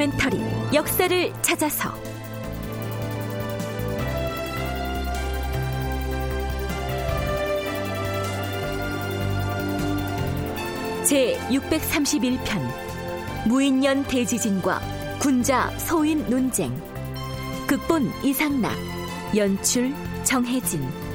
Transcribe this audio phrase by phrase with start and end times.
[0.00, 0.40] 다큐멘터리
[0.72, 1.94] 역사를 찾아서.
[11.04, 14.80] 제 631편 무인년 대지진과
[15.18, 16.72] 군자 소인 논쟁
[17.66, 18.72] 극본 이상락
[19.36, 19.92] 연출
[20.24, 21.09] 정혜진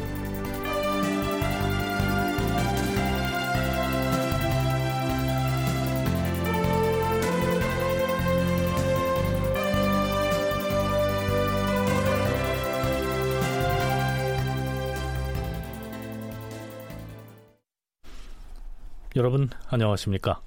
[19.15, 20.41] 여러분 안녕하십니까?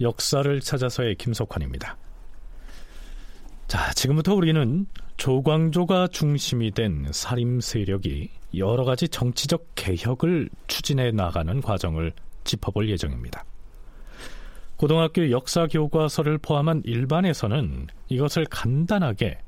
[0.00, 1.98] 역사를 찾아서의 김석환입니다.
[3.68, 4.86] 자, 지금부터 우리는
[5.18, 13.44] 조광조가 중심이 된 사림 세력이 여러 가지 정치적 개혁을 추진해 나가는 과정을 짚어볼 예정입니다.
[14.76, 19.38] 고등학교 역사 교과서를 포함한 일반에서는 이것을 간단하게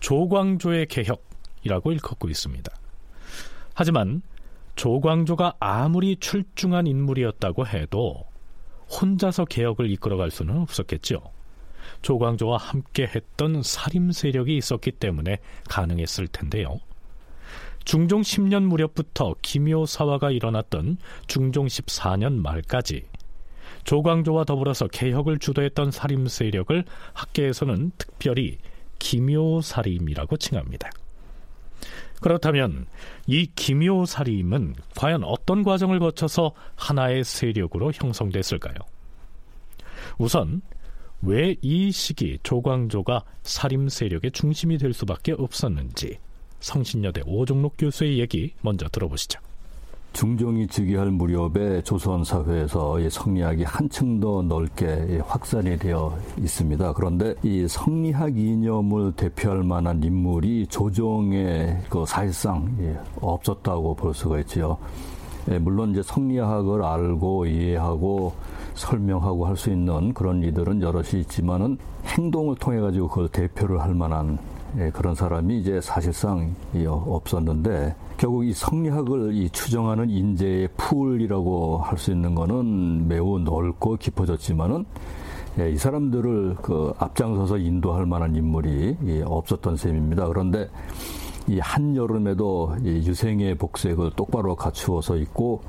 [0.00, 2.72] 조광조의 개혁이라고 일컫고 있습니다.
[3.74, 4.22] 하지만
[4.76, 8.24] 조광조가 아무리 출중한 인물이었다고 해도
[8.90, 11.22] 혼자서 개혁을 이끌어갈 수는 없었겠죠.
[12.02, 16.80] 조광조와 함께 했던 살림 세력이 있었기 때문에 가능했을 텐데요.
[17.84, 23.04] 중종 10년 무렵부터 기묘사화가 일어났던 중종 14년 말까지
[23.84, 26.84] 조광조와 더불어서 개혁을 주도했던 살림 세력을
[27.14, 28.58] 학계에서는 특별히
[29.00, 30.90] 기묘살림이라고 칭합니다.
[32.22, 32.86] 그렇다면
[33.26, 38.76] 이 기묘살림은 과연 어떤 과정을 거쳐서 하나의 세력으로 형성됐을까요?
[40.18, 40.62] 우선
[41.22, 46.18] 왜 이 시기 조광조가 살림 세력의 중심이 될 수밖에 없었는지
[46.58, 49.38] 성신여대 오종록 교수의 얘기 먼저 들어보시죠.
[50.12, 56.92] 중종이 즉위할 무렵에 조선 사회에서 성리학이 한층 더 넓게 확산이 되어 있습니다.
[56.92, 62.68] 그런데 이 성리학 이념을 대표할 만한 인물이 조정에 그 사실상
[63.20, 64.76] 없었다고 볼 수가 있지요.
[65.50, 68.32] 예, 물론 이제 성리학을 알고 이해하고
[68.74, 74.38] 설명하고 할 수 있는 그런 이들은 여럿이 있지만은 행동을 통해 가지고 그걸 대표를 할 만한
[74.78, 76.54] 예, 그런 사람이 이제 사실상
[76.86, 84.84] 없었는데 결국 이 성리학을 이 추정하는 인재의 풀이라고 할 수 있는 거는 매우 넓고 깊어졌지만은
[85.58, 90.28] 예, 이 사람들을 그 앞장서서 인도할 만한 인물이 예, 없었던 셈입니다.
[90.28, 90.68] 그런데
[91.48, 95.60] 이 한여름에도 이 유생의 복색을 똑바로 갖추어서 있고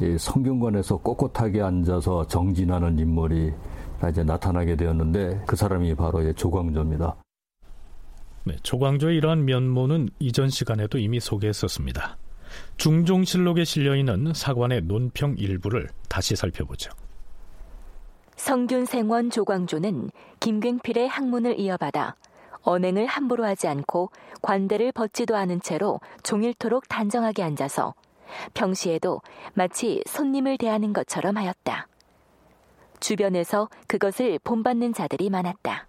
[0.00, 3.52] 이 성균관에서 꼿꼿하게 앉아서 정진하는 인물이
[4.08, 7.16] 이제 나타나게 되었는데 그 사람이 바로 조광조입니다.
[8.46, 12.16] 네, 조광조의 이러한 면모는 이전 시간에도 이미 소개했었습니다.
[12.76, 16.92] 중종실록에 실려있는 사관의 논평 일부를 다시 살펴보죠.
[18.36, 22.14] 성균생원 조광조는 김굉필의 학문을 이어받아
[22.62, 24.10] 언행을 함부로 하지 않고
[24.42, 27.94] 관대를 벗지도 않은 채로 종일토록 단정하게 앉아서
[28.54, 29.22] 평시에도
[29.54, 31.88] 마치 손님을 대하는 것처럼 하였다.
[33.00, 35.88] 주변에서 그것을 본받는 자들이 많았다.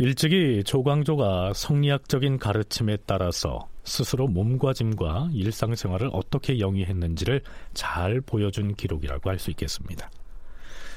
[0.00, 7.42] 일찍이 조광조가 성리학적인 가르침에 따라서 스스로 몸과짐과 일상생활을 어떻게 영위했는지를
[7.74, 10.08] 잘 보여준 기록이라고 할 수 있겠습니다.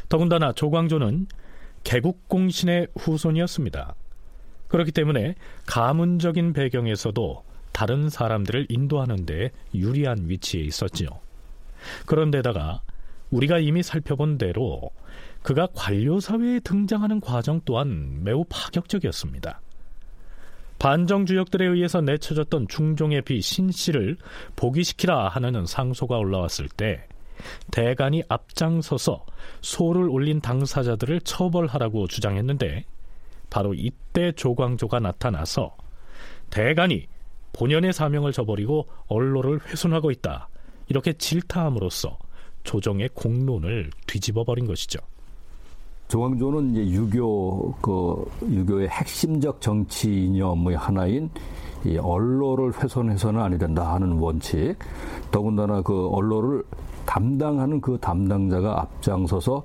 [0.07, 1.25] 더군다나 조광조는
[1.83, 3.95] 개국공신의 후손이었습니다.
[4.67, 5.33] 그렇기 때문에
[5.65, 11.07] 가문적인 배경에서도 다른 사람들을 인도하는 데 유리한 위치에 있었지요.
[12.05, 12.81] 그런데다가
[13.31, 14.91] 우리가 이미 살펴본 대로
[15.43, 19.61] 그가 관료사회에 등장하는 과정 또한 매우 파격적이었습니다.
[20.79, 24.17] 반정주역들에 의해서 내쳐졌던 중종의 비 신씨를
[24.55, 27.07] 복위시키라 하는 상소가 올라왔을 때
[27.71, 29.25] 대간이 앞장서서
[29.61, 32.85] 소를 올린 당사자들을 처벌하라고 주장했는데
[33.49, 35.75] 바로 이때 조광조가 나타나서
[36.49, 37.07] 대간이
[37.53, 40.49] 본연의 사명을 저버리고 언로를 훼손하고 있다
[40.87, 42.17] 이렇게 질타함으로써
[42.63, 44.99] 조정의 공론을 뒤집어 버린 것이죠.
[46.11, 51.29] 조광조는 이제 유교 그 유교의 핵심적 정치 이념의 하나인
[51.85, 54.75] 이 언로를 훼손해서는 아니 된다 하는 원칙.
[55.31, 56.65] 더군다나 그 언로를
[57.05, 59.63] 담당하는 그 담당자가 앞장서서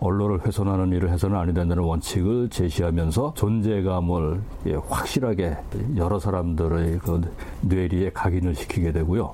[0.00, 5.58] 언론을 훼손하는 일을 해서는 아니 된다는 원칙을 제시하면서 존재감을 예, 확실하게
[5.96, 7.20] 여러 사람들의 그
[7.60, 9.30] 뇌리에 각인을 시키게 되고요.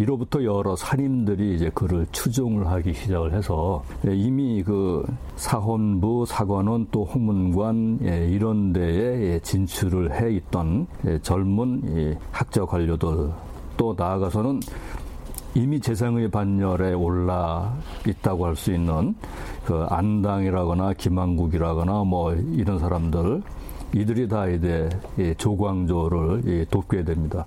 [0.00, 5.04] 이로부터 여러 산인들이 이제 그를 추종을 하기 시작을 해서 예, 이미 그
[5.36, 10.86] 사헌부, 사관원 또 홍문관 예, 이런 데에 예, 진출을 해 있던
[11.20, 13.30] 젊은 학자 관료들
[13.76, 14.60] 또 나아가서는
[15.54, 17.76] 이미 재상의 반열에 올라
[18.08, 19.14] 있다고 할 수 있는
[19.66, 23.42] 그 안당이라거나 김한국이라거나 뭐 이런 사람들
[23.94, 24.88] 이들이 다 이제
[25.36, 27.44] 조광조를 돕게 됩니다.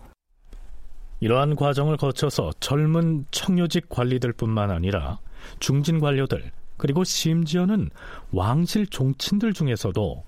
[1.24, 5.20] 이러한 과정을 거쳐서 젊은 청요직 관리들뿐만 아니라
[5.62, 7.92] 중진 관료들 그리고 심지어는
[8.34, 10.22] 왕실 종친들 중에서도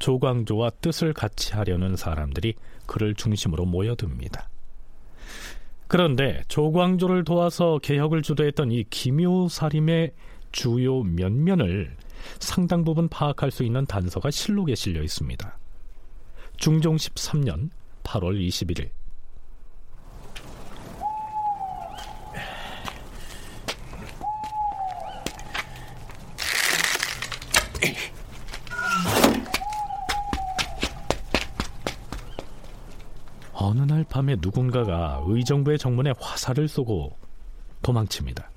[0.00, 4.50] 조광조와 뜻을 같이 하려는 사람들이 그를 중심으로 모여듭니다.
[5.88, 10.12] 그런데 조광조를 도와서 개혁을 주도했던 이 김효사림의
[10.52, 11.96] 주요 면면을
[12.38, 15.58] 상당 부분 파악할 수 있는 단서가 실록에 실려 있습니다.
[16.58, 17.70] 중종 13년
[18.02, 18.90] 8월 21일
[33.64, 37.16] 어느 날 밤에 누군가가 의정부의 정문에 화살을 쏘고
[37.80, 38.50] 도망칩니다.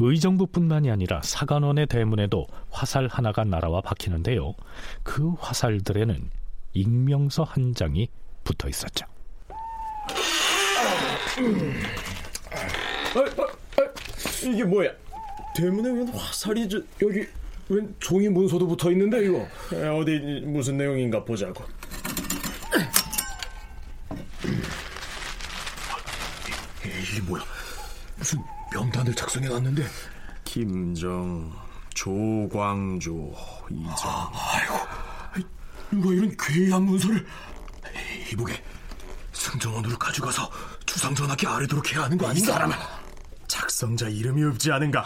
[0.00, 4.54] 의정부뿐만이 아니라 사관원의 대문에도 화살 하나가 날아와 박히는데요.
[5.04, 6.30] 그 화살들에는
[6.72, 8.08] 익명서 한 장이
[8.42, 9.06] 붙어 있었죠.
[13.14, 13.88] 아, 아, 아,
[14.42, 14.90] 이게 뭐야?
[15.54, 17.24] 대문에 웬 화살이 저, 여기
[17.68, 19.46] 웬 종이 문서도 붙어 있는데 이거
[20.00, 21.64] 어디 무슨 내용인가 보자고.
[26.84, 27.42] 이게 뭐야?
[28.16, 28.42] 무슨
[28.72, 29.86] 명단을 작성해 놨는데
[30.44, 31.52] 김정,
[31.94, 33.34] 조광조,
[33.70, 34.30] 이정.
[34.32, 34.74] 아이고,
[35.90, 37.26] 누가 이런 괴이한 문서를
[38.32, 38.62] 이보게
[39.32, 40.50] 승정원으로 가져가서
[40.86, 42.42] 주상전하께 아뢰도록 해야 하는 거 아닌가?
[42.42, 42.74] 이 사람아,
[43.48, 45.04] 작성자 이름이 없지 않은가?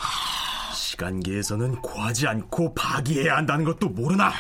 [0.75, 4.33] 시간계에서는 구하지 않고 파기해야 한다는 것도 모르나?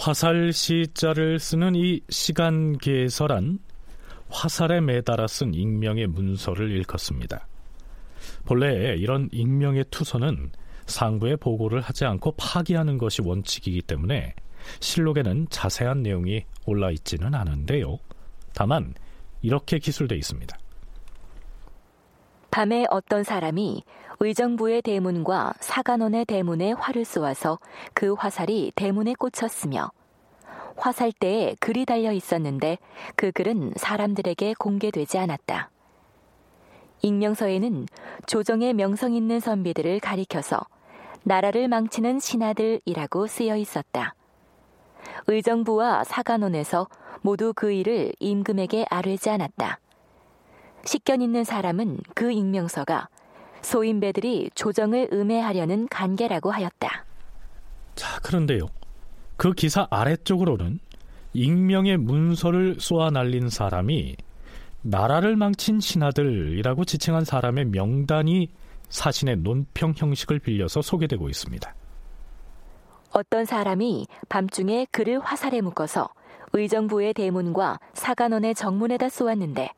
[0.00, 3.58] 화살 시자를 쓰는 이 시간계서란
[4.30, 7.46] 화살에 매달아 쓴 익명의 문서를 일컫습니다.
[8.46, 10.52] 본래 이런 익명의 투서는
[10.86, 14.34] 상부에 보고를 하지 않고 파기하는 것이 원칙이기 때문에
[14.80, 17.98] 실록에는 자세한 내용이 올라 있지는 않은데요.
[18.54, 18.94] 다만
[19.42, 20.56] 이렇게 기술돼 있습니다.
[22.50, 23.84] 밤에 어떤 사람이
[24.18, 27.58] 의정부의 대문과 사관원의 대문에 활을 쏘아서
[27.94, 29.90] 그 화살이 대문에 꽂혔으며
[30.76, 32.78] 화살대에 글이 달려 있었는데
[33.14, 35.70] 그 글은 사람들에게 공개되지 않았다.
[37.02, 37.86] 익명서에는
[38.26, 40.60] 조정의 명성 있는 선비들을 가리켜서
[41.22, 44.14] 나라를 망치는 신하들이라고 쓰여 있었다.
[45.28, 46.88] 의정부와 사관원에서
[47.22, 49.78] 모두 그 일을 임금에게 아뢰지 않았다.
[50.84, 53.08] 식견 있는 사람은 그 익명서가
[53.62, 57.04] 소인배들이 조정을 음해하려는 간계라고 하였다.
[57.94, 58.66] 자, 그런데요.
[59.36, 60.80] 그 기사 아래쪽으로는
[61.32, 64.16] 익명의 문서를 쏘아 날린 사람이
[64.82, 68.48] 나라를 망친 신하들이라고 지칭한 사람의 명단이
[68.88, 71.74] 사신의 논평 형식을 빌려서 소개되고 있습니다.
[73.12, 76.08] 어떤 사람이 밤중에 글을 화살에 묶어서
[76.52, 79.70] 의정부의 대문과 사관원의 정문에다 쏘았는데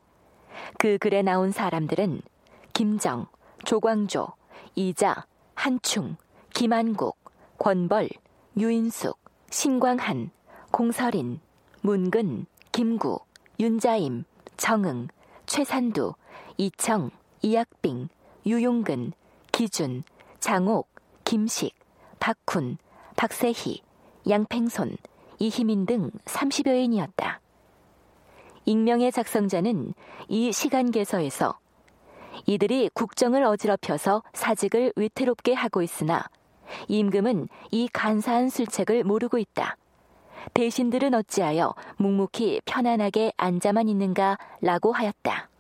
[0.79, 2.23] 그 글에 나온 사람들은
[2.73, 3.27] 김정,
[3.65, 4.29] 조광조,
[4.75, 6.17] 이자, 한충,
[6.55, 7.17] 김한국,
[7.59, 8.09] 권벌,
[8.57, 9.19] 유인숙,
[9.51, 10.31] 신광한,
[10.71, 11.41] 공설인,
[11.83, 13.21] 문근, 김구,
[13.61, 14.25] 윤자임,
[14.57, 15.09] 정응,
[15.47, 16.15] 최산두,
[16.57, 17.11] 이청,
[17.43, 18.09] 이학빙,
[18.47, 19.13] 유용근,
[19.53, 20.03] 기준,
[20.41, 20.89] 장옥,
[21.25, 21.75] 김식,
[22.19, 22.79] 박훈,
[23.17, 23.83] 박세희,
[24.29, 24.97] 양팽손,
[25.39, 27.42] 이희민 등 30여인이었다.
[28.65, 29.95] 익명의 작성자는
[30.29, 31.59] 이 시간계서에서
[32.47, 36.25] 이들이 국정을 어지럽혀서 사직을 위태롭게 하고 있으나
[36.89, 39.77] 임금은 이 간사한 술책을 모르고 있다.
[40.55, 45.52] 대신들은 어찌하여 묵묵히 편안하게 앉아만 있는가 라고 하였다.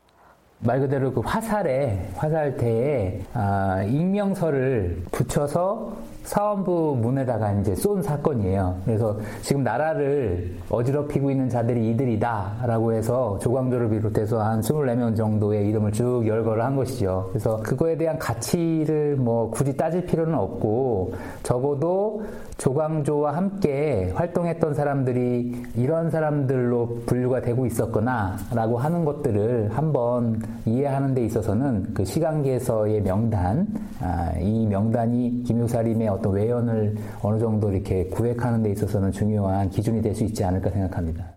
[0.64, 8.76] 말 그대로 그 화살에 화살대에 아, 익명서를 붙여서 사원부 문에다가 이제 쏜 사건이에요.
[8.84, 16.24] 그래서 지금 나라를 어지럽히고 있는 자들이 이들이다라고 해서 조광조를 비롯해서 한 24명 정도의 이름을 쭉
[16.26, 17.26] 열거를 한 것이죠.
[17.30, 22.22] 그래서 그거에 대한 가치를 뭐 굳이 따질 필요는 없고 적어도
[22.58, 31.92] 조광조와 함께 활동했던 사람들이 이런 사람들로 분류가 되고 있었거나라고 하는 것들을 한번 이해하는 데 있어서는
[31.94, 33.66] 그 시간계에서의 명단,
[34.00, 40.12] 아, 이 명단이 김효사림의 어떤 외연을 어느 정도 이렇게 구획하는 데 있어서는 중요한 기준이 될
[40.14, 41.36] 수 있지 않을까 생각합니다.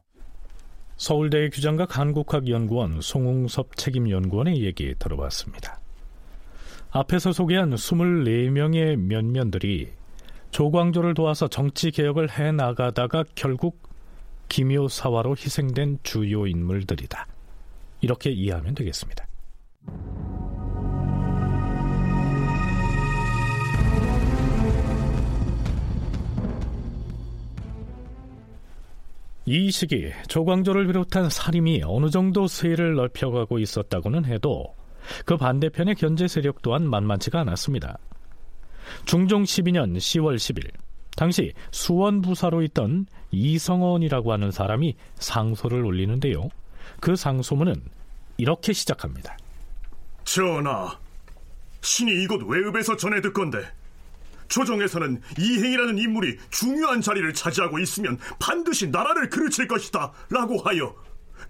[0.98, 5.80] 서울대 규장각 한국학연구원 송웅섭 책임연구원의 얘기 들어봤습니다.
[6.92, 9.90] 앞에서 소개한 24명의 면면들이
[10.52, 13.82] 조광조를 도와서 정치 개혁을 해 나가다가 결국
[14.48, 17.28] 기묘사화로 희생된 주요 인물들이다.
[18.02, 19.26] 이렇게 이해하면 되겠습니다.
[29.48, 34.74] 이 시기 조광조를 비롯한 살림이 어느 정도 세를 넓혀가고 있었다고는 해도
[35.24, 38.00] 그 반대편의 견제 세력 또한 만만치가 않았습니다.
[39.06, 40.72] 중종 12년 10월 10일
[41.16, 46.50] 당시 수원 부사로 있던 이성원이라고 하는 사람이 상소를 올리는데요.
[47.00, 47.82] 그 상소문은
[48.38, 49.38] 이렇게 시작합니다.
[50.24, 50.98] 전하,
[51.82, 53.66] 신이 이곳 외읍에서 전해 듣건데
[54.48, 60.96] 조정에서는 이행이라는 인물이 중요한 자리를 차지하고 있으면 반드시 나라를 그르칠 것이다 라고 하여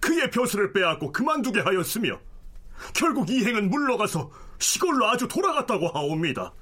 [0.00, 2.18] 그의 벼슬을 빼앗고 그만두게 하였으며
[2.94, 6.52] 결국 이행은 물러가서 시골로 아주 돌아갔다고 하옵니다.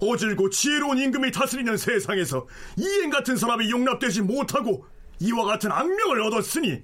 [0.00, 2.46] 어질고 지혜로운 임금이 다스리는 세상에서
[2.76, 4.86] 이행 같은 사람이 용납되지 못하고
[5.18, 6.82] 이와 같은 악명을 얻었으니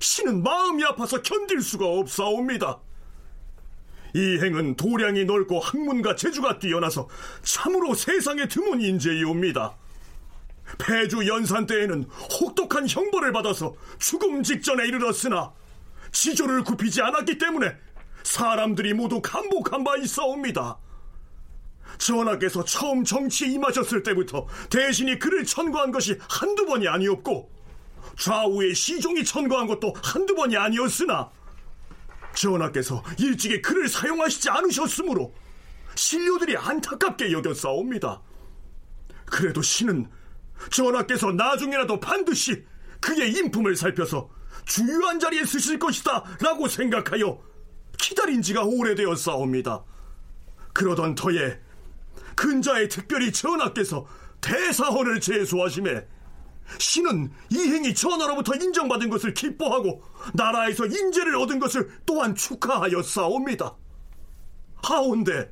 [0.00, 2.78] 신은 마음이 아파서 견딜 수가 없사옵니다.
[4.14, 7.08] 이 행은 도량이 넓고 학문과 재주가 뛰어나서
[7.42, 9.76] 참으로 세상에 드문 인재이옵니다.
[10.78, 12.04] 폐주 연산 때에는
[12.40, 15.52] 혹독한 형벌을 받아서 죽음 직전에 이르렀으나
[16.12, 17.74] 지조를 굽히지 않았기 때문에
[18.22, 20.78] 사람들이 모두 감복한 바 있사옵니다.
[21.98, 27.50] 전하께서 처음 정치에 임하셨을 때부터 대신이 그를 천거한 것이 한두 번이 아니었고
[28.18, 31.30] 좌우의 시종이 천거한 것도 한두 번이 아니었으나
[32.34, 35.34] 전하께서 일찍이 그를 사용하시지 않으셨으므로
[35.94, 38.22] 신료들이 안타깝게 여겼사옵니다.
[39.26, 40.08] 그래도 신은
[40.70, 42.64] 전하께서 나중에라도 반드시
[43.00, 44.28] 그의 인품을 살펴서
[44.64, 47.40] 주요한 자리에 쓰실 것이다 라고 생각하여
[47.96, 49.84] 기다린 지가 오래되었사옵니다.
[50.72, 51.60] 그러던 터에
[52.36, 54.06] 근자에 특별히 전하께서
[54.40, 56.06] 대사헌을 제수하심에
[56.78, 60.02] 신은 이행이 전하로부터 인정받은 것을 기뻐하고
[60.34, 63.74] 나라에서 인재를 얻은 것을 또한 축하하였사옵니다.
[64.82, 65.50] 하온데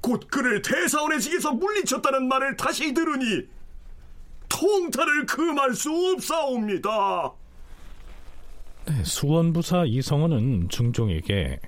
[0.00, 3.46] 곧 그를 대사원의 직에서 물리쳤다는 말을 다시 들으니
[4.48, 7.32] 통탈을 금할 수 없사옵니다.
[8.86, 11.58] 네, 수원부사 이성원은 중종에게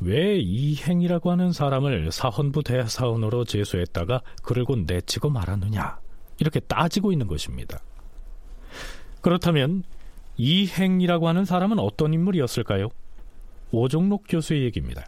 [0.00, 5.98] 왜 이행이라고 하는 사람을 사헌부 대사원으로 제수했다가 그를 곧 내치고 말았느냐
[6.38, 7.80] 이렇게 따지고 있는 것입니다.
[9.20, 9.84] 그렇다면
[10.36, 12.88] 이행이라고 하는 사람은 어떤 인물이었을까요?
[13.72, 15.04] 오종록 교수의 얘기입니다.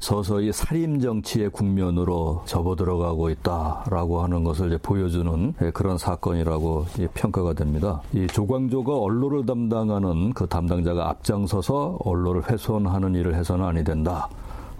[0.00, 8.00] 서서히 살림 정치의 국면으로 접어들어가고 있다라고 하는 것을 보여주는 그런 사건이라고 평가가 됩니다.
[8.14, 14.28] 이 조광조가 언로를 담당하는 그 담당자가 앞장서서 언로를 훼손하는 일을 해서는 아니 된다.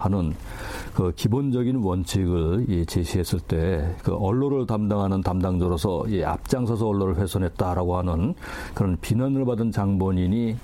[0.05, 0.33] 하는
[0.93, 8.33] 그 기본적인 원칙을 제시했을 때 그 언로를 담당하는 담당자로서 앞장서서 언로를 훼손했다라고 하는
[8.73, 10.55] 그런 비난을 받은 장본인이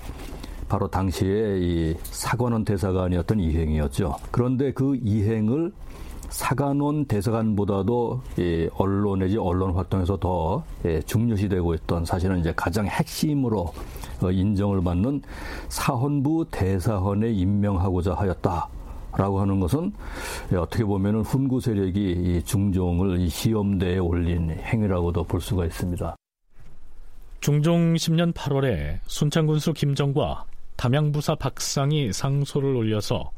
[0.68, 4.16] 바로 당시에 이 사관원 대사관이었던 이행이었죠.
[4.30, 5.72] 그런데 그 이행을
[6.28, 13.72] 사관원 대사관보다도 이 언론 내지 언론 활동에서 더 예, 중요시되고 있던 사실은 이제 가장 핵심으로
[14.20, 15.22] 어, 인정을 받는
[15.70, 18.68] 사헌부 대사헌에 임명하고자 하였다.
[19.18, 19.92] 라고 하는 것은
[20.52, 26.16] 예, 어떻게 보면 훈구 세력이 중종을 시험대에 올린 행위라고도 볼 수가 있습니다.
[27.40, 30.44] 중종 10년 8월에 순창군수 김정과
[30.76, 33.30] 담양부사 박상이 상소를 올려서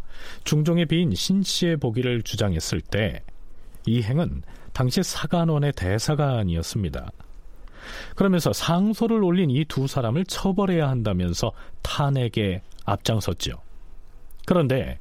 [0.45, 3.23] 중종의 비인 신씨의 보기를 주장했을 때
[3.87, 4.43] 이 행은
[4.75, 7.11] 당시 사관원의 대사관이었습니다.
[8.15, 11.51] 그러면서 상소를 올린 이 두 사람을 처벌해야 한다면서
[11.83, 13.53] 탄핵에 앞장섰죠.
[14.47, 14.99] 그런데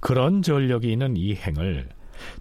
[0.00, 1.88] 그런 전력이 있는 이 행을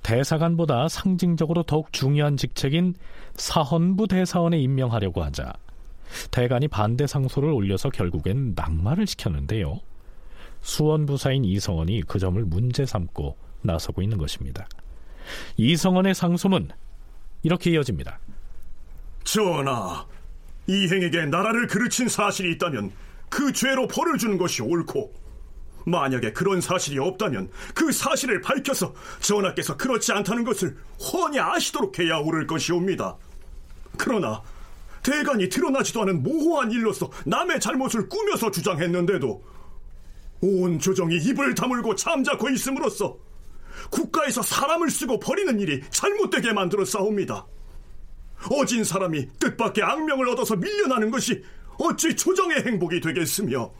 [0.03, 2.95] 대사관보다 상징적으로 더욱 중요한 직책인
[3.35, 5.53] 사헌부 대사원에 임명하려고 하자
[6.31, 9.79] 대간이 반대 상소를 올려서 결국엔 낙마를 시켰는데요.
[10.61, 14.67] 수원부사인 이성원이 그 점을 문제 삼고 나서고 있는 것입니다.
[15.57, 16.69] 이성원의 상소문
[17.43, 18.19] 이렇게 이어집니다.
[19.23, 20.05] 전하,
[20.67, 22.91] 이행에게 나라를 그르친 사실이 있다면
[23.29, 25.13] 그 죄로 벌을 주는 것이 옳고
[25.87, 32.45] 만약에 그런 사실이 없다면 그 사실을 밝혀서 전하께서 그렇지 않다는 것을 훤히 아시도록 해야 옳을
[32.45, 33.15] 것이옵니다.
[33.97, 34.41] 그러나
[35.01, 39.41] 대간이 드러나지도 않은 모호한 일로서 남의 잘못을 꾸며서 주장했는데도
[40.41, 43.17] 온 조정이 입을 다물고 잠자코 있음으로써
[43.89, 47.45] 국가에서 사람을 쓰고 버리는 일이 잘못되게 만들어 싸웁니다.
[48.51, 51.41] 어진 사람이 뜻밖의 악명을 얻어서 밀려나는 것이
[51.79, 53.71] 어찌 조정의 행복이 되겠으며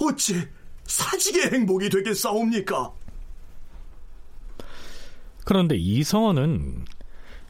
[0.00, 0.46] 어찌
[0.84, 2.92] 사직의 행복이 되겠사옵니까?
[5.44, 6.84] 그런데 이성원은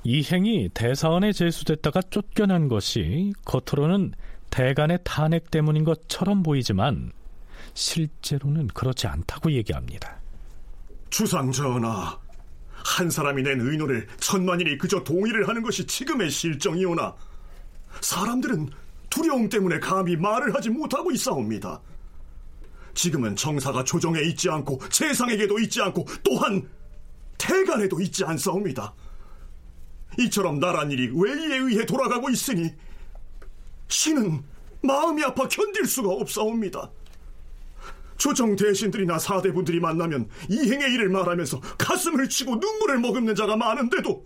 [0.05, 4.13] 이 행이 대사원에 제수됐다가 쫓겨난 것이 겉으로는
[4.51, 7.13] 대간의 탄핵 때문인 것처럼 보이지만
[7.75, 10.21] 실제로는 그렇지 않다고 얘기합니다.
[11.11, 12.19] 주상 전하,
[12.73, 17.15] 한 사람이 낸 의논을 천만인이 그저 동의를 하는 것이 지금의 실정이오나
[18.01, 18.71] 사람들은
[19.09, 21.81] 두려움 때문에 감히 말을 하지 못하고 있사옵니다.
[22.95, 26.69] 지금은 정사가 조정에 있지 않고 세상에게도 있지 않고 또한
[27.39, 28.95] 태간에도 있지 않사옵니다.
[30.19, 32.71] 이처럼 나란 일이 외의에 의해 돌아가고 있으니
[33.89, 34.43] 신은
[34.83, 36.91] 마음이 아파 견딜 수가 없사옵니다.
[38.17, 44.25] 조정 대신들이나 사대분들이 만나면 이행의 일을 말하면서 가슴을 치고 눈물을 머금는 자가 많은데도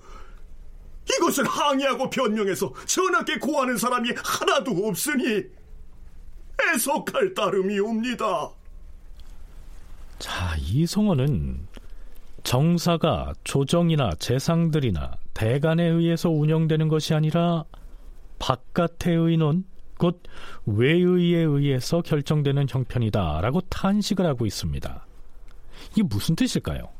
[1.14, 5.44] 이것을 항의하고 변명해서 전하께 고하는 사람이 하나도 없으니
[6.74, 8.50] 애석할 따름이 옵니다.
[10.18, 11.66] 자, 이 성원은
[12.42, 17.64] 정사가 조정이나 재상들이나 대간에 의해서 운영되는 것이 아니라
[18.38, 19.64] 바깥의 의논,
[19.98, 20.22] 곧
[20.66, 25.06] 외의에 의해서 결정되는 형편이다라고 탄식을 하고 있습니다.
[25.92, 26.95] 이게 무슨 뜻일까요?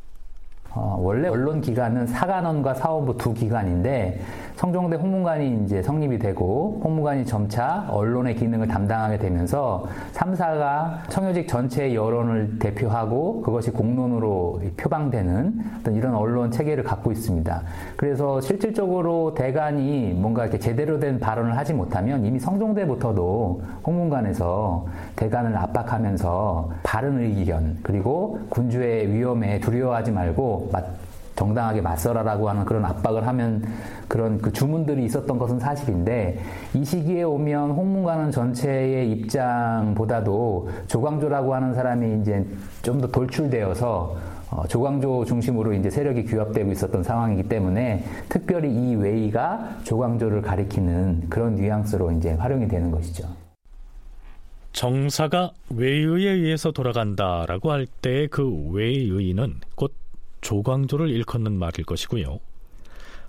[0.76, 4.21] 어, 원래 언론 기관은 사관원과 사원부 두 기관인데
[4.56, 12.59] 성종대 홍문관이 이제 성립이 되고 홍문관이 점차 언론의 기능을 담당하게 되면서 3사가 청요직 전체의 여론을
[12.59, 17.62] 대표하고 그것이 공론으로 표방되는 어떤 이런 언론 체계를 갖고 있습니다.
[17.97, 26.71] 그래서 실질적으로 대간이 뭔가 이렇게 제대로 된 발언을 하지 못하면 이미 성종대부터도 홍문관에서 대간을 압박하면서
[26.83, 30.65] 바른 의견 그리고 군주의 위험에 두려워하지 말고
[31.37, 33.62] 정당하게 맞서라라고 하는 그런 압박을 하면
[34.08, 36.38] 그런 그 주문들이 있었던 것은 사실인데
[36.75, 42.44] 이 시기에 오면 홍문관은 전체의 입장보다도 조광조라고 하는 사람이 이제
[42.83, 44.16] 좀 더 돌출되어서
[44.48, 51.57] 어, 조광조 중심으로 이제 세력이 규합되고 있었던 상황이기 때문에 특별히 이 외의가 조광조를 가리키는 그런
[51.57, 53.29] 뉘앙스로 이제 활용이 되는 것이죠.
[54.72, 59.92] 정사가 외의에 의해서 돌아간다라고 할 때 그 외의는 곧
[60.40, 62.38] 조광조를 일컫는 말일 것이고요.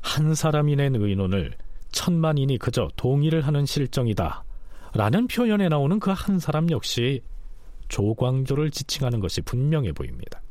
[0.02, 1.56] 한 사람이 낸 의논을
[1.91, 4.43] 천만인이 그저 동의를 하는 실정이다.
[4.93, 7.22] 라는 표현에 나오는 그 한 사람 역시
[7.89, 10.41] 조광조를 지칭하는 것이 분명해 보입니다.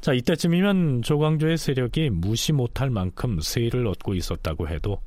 [0.00, 4.98] 자, 이때쯤이면 조광조의 세력이 무시 못할 만큼 세일을 얻고 있었다고 해도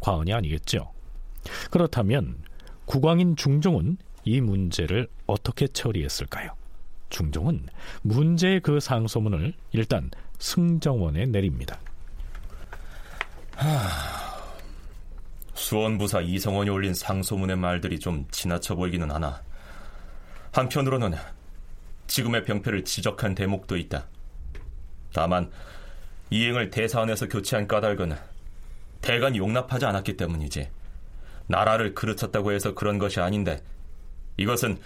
[0.00, 0.92] 과언이 아니겠죠.
[1.70, 2.38] 그렇다면
[2.84, 6.50] 국왕인 중종은 이 문제를 어떻게 처리했을까요?
[7.10, 7.66] 중종은
[8.02, 11.78] 문제의 그 상소문을 일단 승정원에 내립니다.
[13.56, 14.30] 하...
[15.54, 19.42] 수원부사 이성원이 올린 상소문의 말들이 좀 지나쳐 보이기는 하나
[20.52, 21.14] 한편으로는
[22.06, 24.06] 지금의 병폐를 지적한 대목도 있다.
[25.12, 25.50] 다만
[26.30, 28.16] 이행을 대사원에서 교체한 까닭은
[29.00, 30.68] 대간이 용납하지 않았기 때문이지
[31.46, 33.62] 나라를 그르쳤다고 해서 그런 것이 아닌데
[34.36, 34.78] 이것은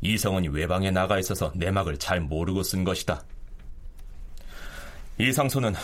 [0.00, 3.24] 이성원이 외방에 나가 있어서 내막을 잘 모르고 쓴 것이다.
[5.18, 5.74] 이 상소는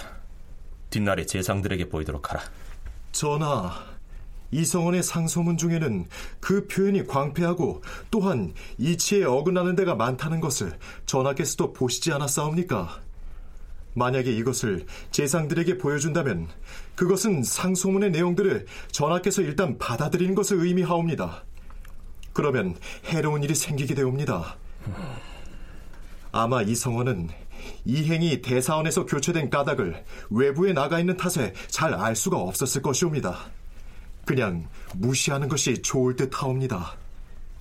[0.90, 2.42] 뒷날에 재상들에게 보이도록 하라.
[3.12, 3.72] 전하,
[4.50, 6.06] 이성원의 상소문 중에는
[6.40, 13.00] 그 표현이 광패하고 또한 이치에 어긋나는 데가 많다는 것을 전하께서도 보시지 않았사옵니까?
[13.94, 16.48] 만약에 이것을 재상들에게 보여준다면
[16.94, 21.44] 그것은 상소문의 내용들을 전하께서 일단 받아들이는 것을 의미하옵니다.
[22.32, 24.56] 그러면 해로운 일이 생기게 되옵니다.
[26.32, 27.28] 아마 이성원은
[27.84, 33.50] 이행이 대사원에서 교체된 까닭을 외부에 나가 있는 탓에 잘 알 수가 없었을 것이옵니다.
[34.24, 36.96] 그냥 무시하는 것이 좋을 듯 하옵니다.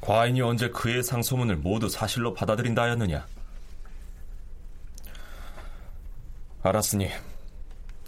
[0.02, 3.26] 과인이 언제 그의 상소문을 모두 사실로 받아들인다 하였느냐?
[6.62, 7.10] 알았으니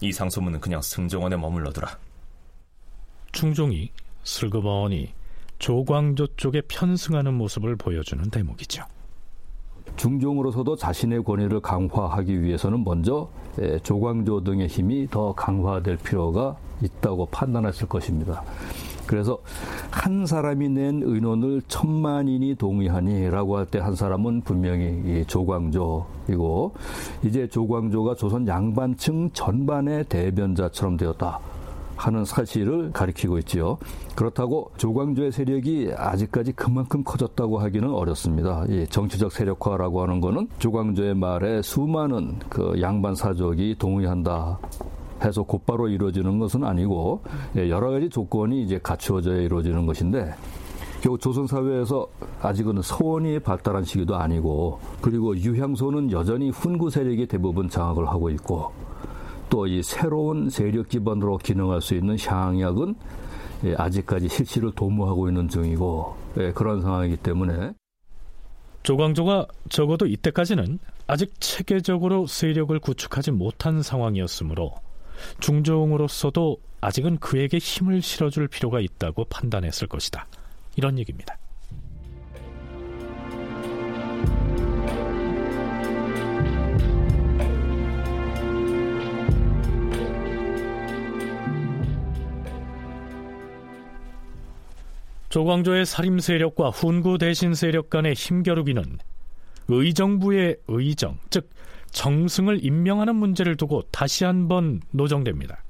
[0.01, 1.97] 이 상소문은 그냥 승정원에 머물러두라.
[3.31, 3.91] 충종이
[4.23, 5.13] 슬그머니
[5.61, 8.83] 조광조 쪽에 편승하는 모습을 보여주는 대목이죠.
[9.95, 13.29] 중종으로서도 자신의 권위를 강화하기 위해서는 먼저
[13.83, 18.41] 조광조 등의 힘이 더 강화될 필요가 있다고 판단했을 것입니다.
[19.05, 19.37] 그래서
[19.91, 26.73] 한 사람이 낸 의논을 천만인이 동의하니라고 할 때 한 사람은 분명히 조광조이고
[27.23, 31.39] 이제 조광조가 조선 양반층 전반의 대변자처럼 되었다.
[32.01, 33.77] 하는 사실을 가리키고 있지요.
[34.15, 38.65] 그렇다고 조광조의 세력이 아직까지 그만큼 커졌다고 하기는 어렵습니다.
[38.69, 44.59] 이 정치적 세력화라고 하는 것은 조광조의 말에 수많은 그 양반 사족이 동의한다
[45.23, 47.21] 해서 곧바로 이루어지는 것은 아니고
[47.55, 50.33] 예, 여러 가지 조건이 이제 갖추어져야 이루어지는 것인데
[51.01, 52.07] 결국 조선 사회에서
[52.41, 58.71] 아직은 서원이 발달한 시기도 아니고 그리고 유향소는 여전히 훈구 세력이 대부분 장악을 하고 있고
[59.51, 62.95] 또 이 새로운 세력 기반으로 기능할 수 있는 향약은
[63.65, 67.73] 예, 아직까지 실시를 도모하고 있는 중이고 예, 그런 상황이기 때문에
[68.83, 74.73] 조광조가 적어도 이때까지는 아직 체계적으로 세력을 구축하지 못한 상황이었으므로
[75.39, 80.25] 중종으로서도 아직은 그에게 힘을 실어줄 필요가 있다고 판단했을 것이다.
[80.75, 81.37] 이런 얘기입니다.
[95.31, 98.99] 조광조의 살림 세력과 훈구 대신 세력 간의 힘겨루기는
[99.69, 101.49] 의정부의 의정, 즉
[101.91, 105.63] 정승을 임명하는 문제를 두고 다시 한번 노정됩니다.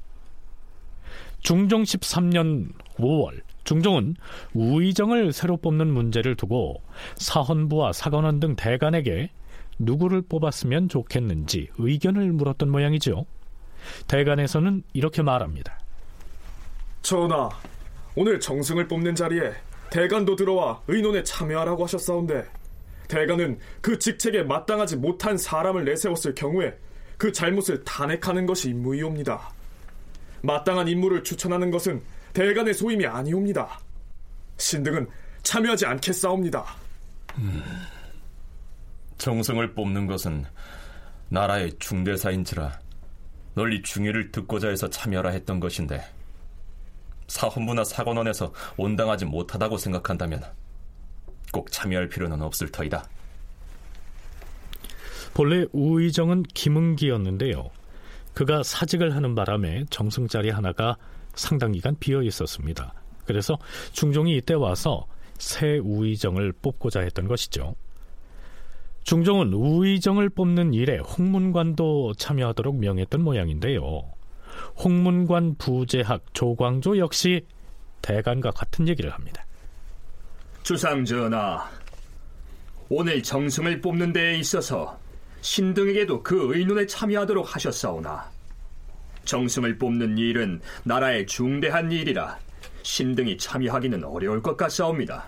[1.41, 4.15] 중종 13년 5월 중종은
[4.55, 6.81] 우의정을 새로 뽑는 문제를 두고
[7.17, 9.29] 사헌부와 사관원 등 대간에게
[9.77, 13.27] 누구를 뽑았으면 좋겠는지 의견을 물었던 모양이죠.
[14.07, 15.77] 대간에서는 이렇게 말합니다.
[17.03, 17.49] 전하,
[18.15, 19.53] 오늘 정승을 뽑는 자리에
[19.89, 22.45] 대간도 들어와 의논에 참여하라고 하셨사온데
[23.07, 26.77] 대간은 그 직책에 마땅하지 못한 사람을 내세웠을 경우에
[27.17, 29.51] 그 잘못을 탄핵하는 것이 임무이옵니다.
[30.41, 32.01] 마땅한 인물을 추천하는 것은
[32.33, 33.79] 대간의 소임이 아니옵니다.
[34.57, 35.07] 신등은
[35.43, 36.65] 참여하지 않겠사옵니다.
[37.37, 37.63] 음,
[39.17, 40.45] 정승을 뽑는 것은
[41.29, 42.79] 나라의 중대사인지라
[43.55, 46.01] 널리 중의를 듣고자 해서 참여라 했던 것인데
[47.31, 50.43] 사헌부나 사관원에서 온당하지 못하다고 생각한다면
[51.53, 53.05] 꼭 참여할 필요는 없을 터이다.
[55.33, 57.69] 본래 우의정은 김은기였는데요.
[58.33, 60.97] 그가 사직을 하는 바람에 정승 자리 하나가
[61.33, 62.93] 상당 기간 비어 있었습니다.
[63.25, 63.57] 그래서
[63.93, 65.05] 중종이 이때 와서
[65.37, 67.75] 새 우의정을 뽑고자 했던 것이죠.
[69.03, 74.03] 중종은 우의정을 뽑는 일에 홍문관도 참여하도록 명했던 모양인데요.
[74.83, 77.45] 홍문관 부재학 조광조 역시
[78.01, 79.45] 대간과 같은 얘기를 합니다.
[80.63, 81.69] 주상전하,
[82.89, 84.99] 오늘 정승을 뽑는 데에 있어서
[85.41, 88.29] 신등에게도 그 의논에 참여하도록 하셨사오나
[89.25, 92.37] 정승을 뽑는 일은 나라의 중대한 일이라
[92.83, 95.25] 신등이 참여하기는 어려울 것 같사옵니다.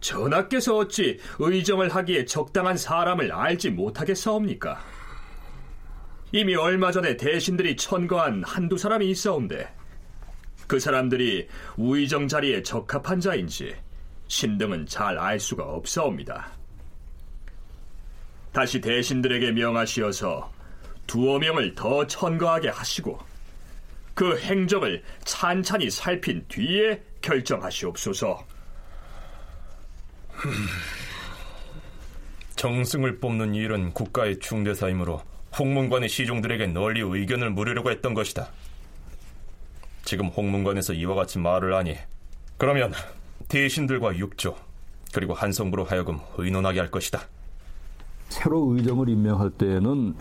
[0.00, 4.82] 전하께서 어찌 의정을 하기에 적당한 사람을 알지 못하겠사옵니까?
[6.32, 9.68] 이미 얼마 전에 대신들이 천거한 한두 사람이 있사온데
[10.66, 13.74] 그 사람들이 우의정 자리에 적합한 자인지
[14.26, 16.50] 신등은 잘 알 수가 없사옵니다.
[18.52, 20.52] 다시 대신들에게 명하시어서
[21.06, 23.18] 두어 명을 더 천거하게 하시고
[24.14, 28.44] 그 행적을 찬찬히 살핀 뒤에 결정하시옵소서.
[32.56, 35.22] 정승을 뽑는 일은 국가의 중대사이므로
[35.58, 38.48] 홍문관의 시종들에게 널리 의견을 물으려고 했던 것이다.
[40.04, 41.96] 지금 홍문관에서 이와 같이 말을 하니
[42.56, 42.92] 그러면
[43.48, 44.56] 대신들과 육조
[45.12, 47.22] 그리고 한성부로 하여금 의논하게 할 것이다.
[48.28, 50.14] 새로 의정을 임명할 때에는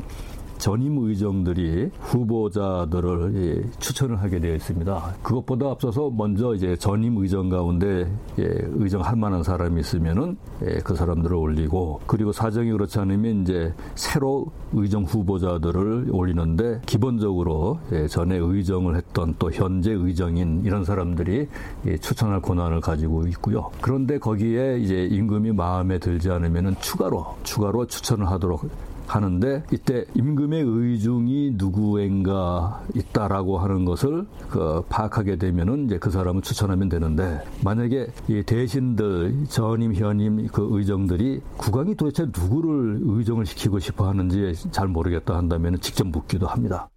[0.58, 5.16] 전임 의정들이 후보자들을 예, 추천을 하게 되어 있습니다.
[5.22, 8.44] 그것보다 앞서서 먼저 이제 전임 의정 가운데 예,
[8.74, 14.48] 의정 할 만한 사람이 있으면은 예, 그 사람들을 올리고 그리고 사정이 그렇지 않으면 이제 새로
[14.74, 21.48] 의정 후보자들을 올리는데 기본적으로 예, 전에 의정을 했던 또 현재 의정인 이런 사람들이
[21.86, 23.70] 예, 추천할 권한을 가지고 있고요.
[23.82, 28.68] 그런데 거기에 이제 임금이 마음에 들지 않으면은 추가로 추가로 추천을 하도록
[29.08, 36.90] 하는데 이때 임금의 의중이 누구인가 있다라고 하는 것을 그 파악하게 되면은 이제 그 사람을 추천하면
[36.90, 44.54] 되는데 만약에 이 대신들 전임 현임 그 의정들이 국왕이 도대체 누구를 의정을 시키고 싶어 하는지
[44.72, 46.90] 잘 모르겠다 한다면 직접 묻기도 합니다.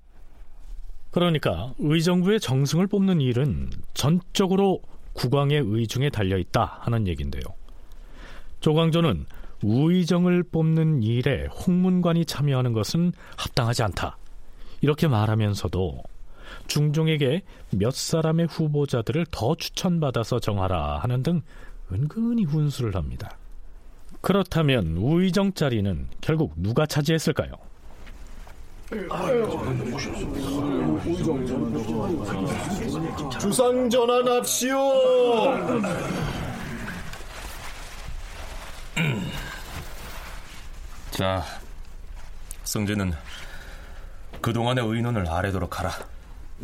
[1.11, 4.81] 그러니까 의정부의 정승을 뽑는 일은 전적으로
[5.15, 7.43] 국왕의 의중에 달려 있다 하는 얘긴데요.
[8.61, 9.27] 조광조는
[9.63, 14.17] 우의정을 뽑는 일에 홍문관이 참여하는 것은 합당하지 않다.
[14.81, 16.03] 이렇게 말하면서도
[16.67, 21.43] 중종에게 몇 사람의 후보자들을 더 추천받아서 정하라 하는 등
[21.93, 23.37] 은근히 훈수를 합니다.
[24.21, 27.53] 그렇다면 우의정 자리는 결국 누가 차지했을까요?
[33.39, 34.77] 주상 전환합시오.
[41.11, 41.45] 자,
[42.65, 43.13] 성제는
[44.41, 45.93] 그동안의 의논을 아래도록 하라.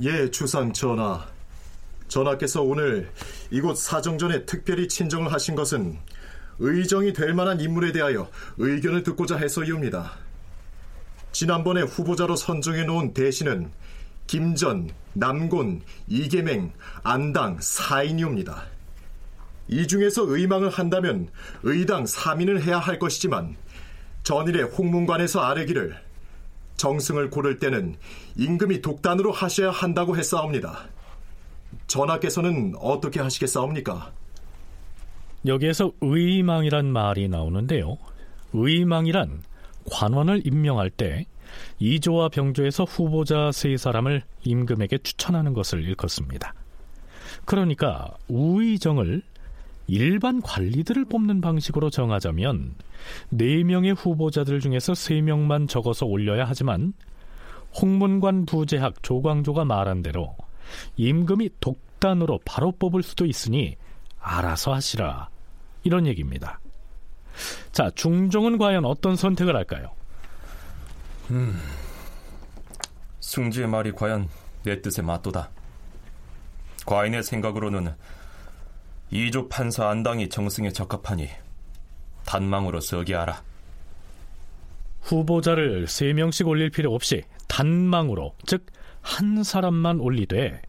[0.02, 1.26] 예, 주상 전하.
[2.08, 3.10] 전하께서 오늘
[3.50, 5.98] 이곳 사정전에 특별히 친정을 하신 것은
[6.58, 10.12] 의정이 될 만한 인물에 대하여 의견을 듣고자 해서이옵니다.
[11.32, 13.72] 지난번에 후보자로 선정해 놓은 대신은
[14.26, 18.62] 김전, 남곤, 이계맹, 안당 4인이옵니다.
[19.68, 21.28] 이 중에서 의망을 한다면
[21.62, 23.56] 의당 3인을 해야 할 것이지만
[24.26, 25.96] 전일에 홍문관에서 아뢰기를
[26.78, 27.94] 정승을 고를 때는
[28.34, 30.88] 임금이 독단으로 하셔야 한다고 했사옵니다.
[31.86, 34.10] 전하께서는 어떻게 하시겠사옵니까?
[35.46, 37.98] 여기에서 의망이란 말이 나오는데요.
[38.52, 39.44] 의망이란
[39.92, 41.26] 관원을 임명할 때
[41.78, 46.52] 이조와 병조에서 후보자 세 사람을 임금에게 추천하는 것을 일컫습니다.
[47.44, 49.22] 그러니까 우의정을
[49.86, 52.74] 일반 관리들을 뽑는 방식으로 정하자면
[53.30, 56.92] 네 명의 후보자들 중에서 세 명만 적어서 올려야 하지만
[57.80, 60.36] 홍문관 부재학 조광조가 말한 대로
[60.96, 63.76] 임금이 독단으로 바로 뽑을 수도 있으니
[64.18, 65.28] 알아서 하시라
[65.84, 66.58] 이런 얘기입니다.
[67.70, 69.90] 자, 중종은 과연 어떤 선택을 할까요?
[71.30, 71.60] 음,
[73.20, 74.28] 승지의 말이 과연
[74.64, 75.50] 내 뜻에 맞도다.
[76.86, 77.94] 과인의 생각으로는
[79.10, 81.28] 이조 판사 안당이 정승에 적합하니
[82.24, 83.42] 단망으로 서게 하라.
[85.02, 90.60] 후보자를 세 명씩 올릴 필요 없이 단망으로, 즉 한 사람만 올리되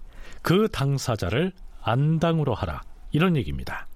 [0.44, 2.84] 그 당사자를 안당으로 하라.
[3.12, 3.88] 이런 얘기입니다.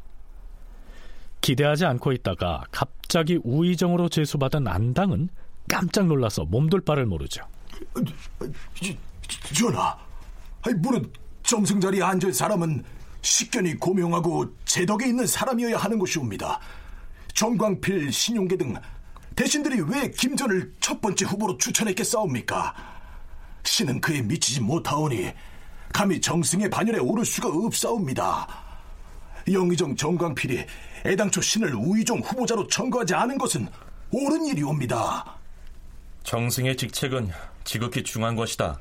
[1.42, 5.30] 기대하지 않고 있다가 갑자기 우의정으로 제수받은 안당은
[5.70, 7.44] 깜짝 놀라서 몸둘 바를 모르죠.
[9.56, 9.96] 전하,
[10.78, 12.84] 무릇 정승 자리에 앉을 사람은
[13.22, 16.60] 식견이 고명하고 제덕에 있는 사람이어야 하는 것이옵니다.
[17.34, 18.76] 정광필, 신용계 등
[19.36, 22.76] 대신들이 왜 김전을 첫 번째 후보로 추천했겠사옵니까?
[23.64, 25.32] 신은 그에 미치지 못하오니
[25.94, 28.48] 감히 정승의 반열에 오를 수가 없사옵니다.
[29.52, 30.66] 영의정 정광필이
[31.06, 33.68] 애당초 신을 우의종 후보자로 청구하지 않은 것은
[34.12, 35.36] 옳은 일이옵니다.
[36.24, 37.32] 정승의 직책은
[37.64, 38.80] 지극히 중한 것이다.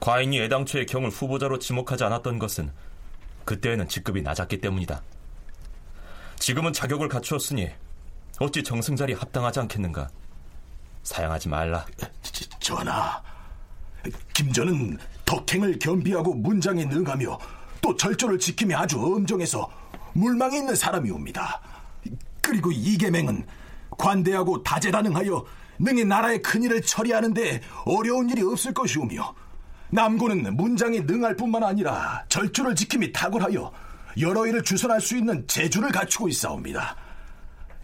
[0.00, 2.70] 과인이 애당초에 경을 후보자로 지목하지 않았던 것은
[3.48, 5.00] 그때에는 직급이 낮았기 때문이다.
[6.38, 7.70] 지금은 자격을 갖추었으니
[8.40, 10.06] 어찌 정승 자리 합당하지 않겠는가?
[11.02, 11.86] 사양하지 말라.
[12.60, 13.22] 전하,
[14.34, 17.38] 김전은 덕행을 겸비하고 문장에 능하며
[17.80, 19.70] 또 절조를 지킴이 아주 엄정해서
[20.12, 21.62] 물망에 있는 사람이옵니다.
[22.42, 23.46] 그리고 이계맹은
[23.96, 25.46] 관대하고 다재다능하여
[25.78, 29.34] 능히 나라의 큰일을 처리하는데 어려운 일이 없을 것이오며
[29.90, 33.72] 남고는 문장에 능할 뿐만 아니라 절조를 지킴이 탁월하여
[34.20, 36.96] 여러 일을 주선할 수 있는 재주를 갖추고 있사옵니다.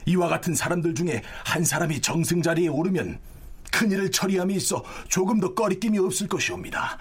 [0.06, 3.18] 이와 같은 사람들 중에 한 사람이 정승 자리에 오르면
[3.72, 6.98] 큰 일을 처리함이 있어 조금 더 꺼리낌이 없을 것이옵니다.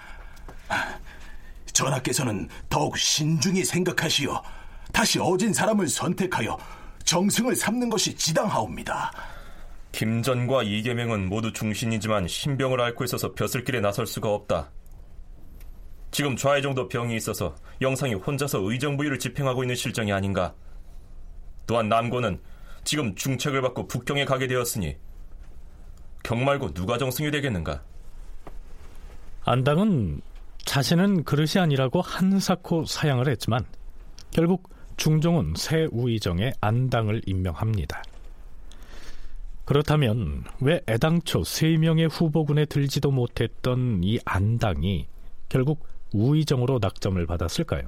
[1.72, 4.42] 전하께서는 더욱 신중히 생각하시어
[4.92, 6.56] 다시 어진 사람을 선택하여
[7.04, 9.12] 정승을 삼는 것이 지당하옵니다.
[9.92, 14.70] 김전과 이계명은 모두 중신이지만 신병을 앓고 있어서 벼슬길에 나설 수가 없다.
[16.14, 20.54] 지금 좌의 정도 병이 있어서 영상이 혼자서 의정부위를 집행하고 있는 실정이 아닌가.
[21.66, 22.38] 또한 남고는
[22.84, 24.96] 지금 중책을 받고 북경에 가게 되었으니
[26.22, 27.82] 경 말고 누가 정승이 되겠는가?
[29.44, 30.20] 안당은
[30.64, 33.64] 자신은 그릇이 아니라고 한사코 사양을 했지만
[34.30, 38.04] 결국 중종은 새 우의정에 안당을 임명합니다.
[39.64, 45.08] 그렇다면 왜 애당초 세 명의 후보군에 들지도 못했던 이 안당이
[45.48, 47.82] 결국 우의정으로 낙점을 받았을까요?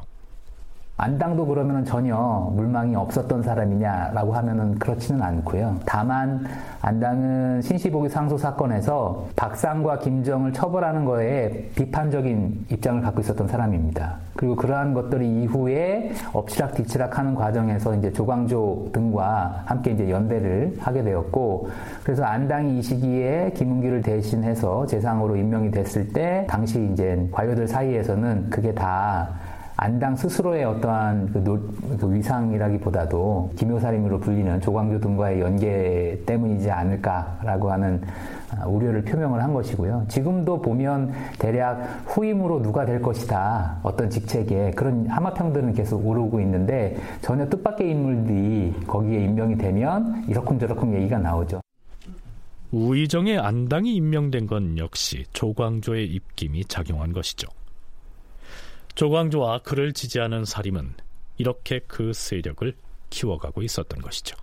[0.99, 2.17] 안당도 그러면 전혀
[2.55, 5.79] 물망이 없었던 사람이냐라고 하면은 그렇지는 않고요.
[5.85, 6.47] 다만
[6.81, 14.17] 안당은 신시보기 상소 사건에서 박상과 김정을 처벌하는 거에 비판적인 입장을 갖고 있었던 사람입니다.
[14.37, 21.69] 그리고 그러한 것들이 이후에 엎치락뒤치락 하는 과정에서 이제 조광조 등과 함께 이제 연대를 하게 되었고
[22.05, 28.73] 그래서 안당이 이 시기에 김은기를 대신해서 재상으로 임명이 됐을 때 당시 이제 관료들 사이에서는 그게
[28.73, 29.29] 다
[29.79, 31.61] 안당 스스로의 어떠한 그, 노,
[31.99, 38.01] 그 위상이라기보다도 김효사림으로 불리는 조광조 등과의 연계 때문이지 않을까라고 하는
[38.51, 40.07] 아, 우려를 표명을 한 것이고요.
[40.09, 43.81] 지금도 보면 대략 후임으로 누가 될 것이다.
[43.83, 51.19] 어떤 직책에 그런 하마평들은 계속 오르고 있는데 전혀 뜻밖의 인물들이 거기에 임명이 되면 이러쿵저러쿵 얘기가
[51.19, 51.61] 나오죠.
[52.71, 57.49] 우의정의 안당이 임명된 건 역시 조광조의 입김이 작용한 것이죠.
[58.97, 60.95] 조광조와 그를 지지하는 사림은
[61.37, 62.75] 이렇게 그 세력을
[63.11, 64.37] 키워가고 있었던 것이죠.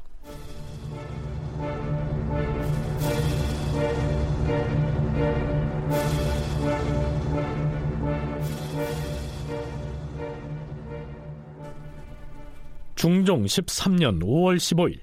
[12.95, 14.99] 중종 13년 5월 15일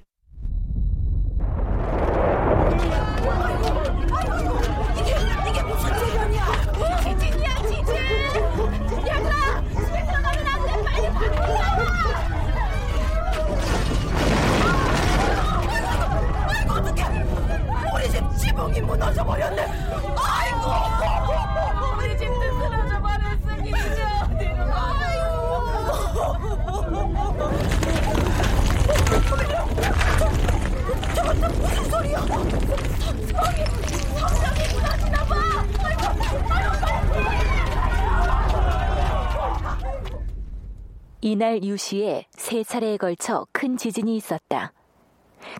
[41.23, 44.73] 이날 유시에 세 차례에 걸쳐 큰 지진이 있었다.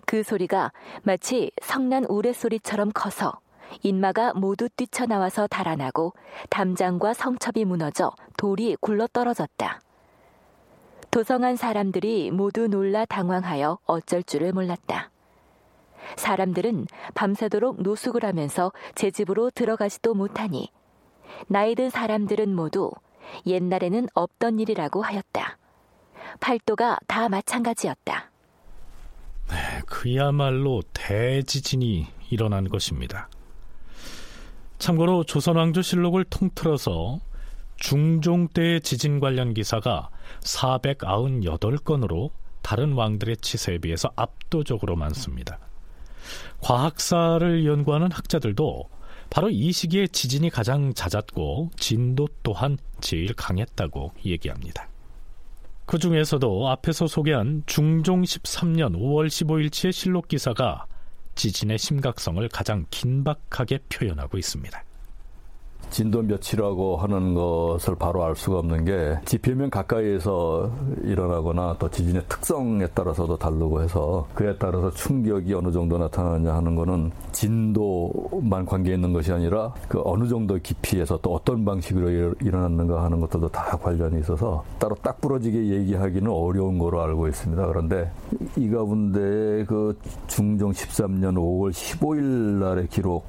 [0.06, 0.72] 그 소리가
[1.04, 3.38] 마치 성난 우레소리처럼 커서
[3.82, 6.14] 인마가 모두 뛰쳐나와서 달아나고
[6.50, 9.80] 담장과 성첩이 무너져 돌이 굴러 떨어졌다.
[11.12, 15.10] 도성한 사람들이 모두 놀라 당황하여 어쩔 줄을 몰랐다.
[16.16, 20.72] 사람들은 밤새도록 노숙을 하면서 제 집으로 들어가지도 못하니
[21.46, 22.90] 나이 든 사람들은 모두
[23.46, 25.58] 옛날에는 없던 일이라고 하였다.
[26.40, 28.30] 팔도가 다 마찬가지였다.
[29.48, 33.28] 네, 그야말로 대지진이 일어난 것입니다.
[34.78, 37.20] 참고로 조선왕조실록을 통틀어서
[37.76, 42.30] 중종 때의 지진 관련 기사가 498건으로
[42.62, 45.58] 다른 왕들의 치세에 비해서 압도적으로 많습니다.
[46.60, 48.88] 과학사를 연구하는 학자들도
[49.32, 54.90] 바로 이 시기에 지진이 가장 잦았고 진도 또한 제일 강했다고 얘기합니다.
[55.86, 60.84] 그 중에서도 앞에서 소개한 중종 13년 5월 15일치의 실록 기사가
[61.34, 64.84] 지진의 심각성을 가장 긴박하게 표현하고 있습니다.
[65.92, 72.86] 진도 몇이라고 하는 것을 바로 알 수가 없는 게 지표면 가까이에서 일어나거나 또 지진의 특성에
[72.88, 79.32] 따라서도 다르고 해서 그에 따라서 충격이 어느 정도 나타나느냐 하는 거는 진도만 관계 있는 것이
[79.32, 84.96] 아니라 그 어느 정도 깊이에서 또 어떤 방식으로 일어났는가 하는 것들도 다 관련이 있어서 따로
[85.02, 87.66] 딱 부러지게 얘기하기는 어려운 거로 알고 있습니다.
[87.66, 88.10] 그런데
[88.56, 93.22] 이 가운데 그 중종 13년 5월 15일 날의 기록에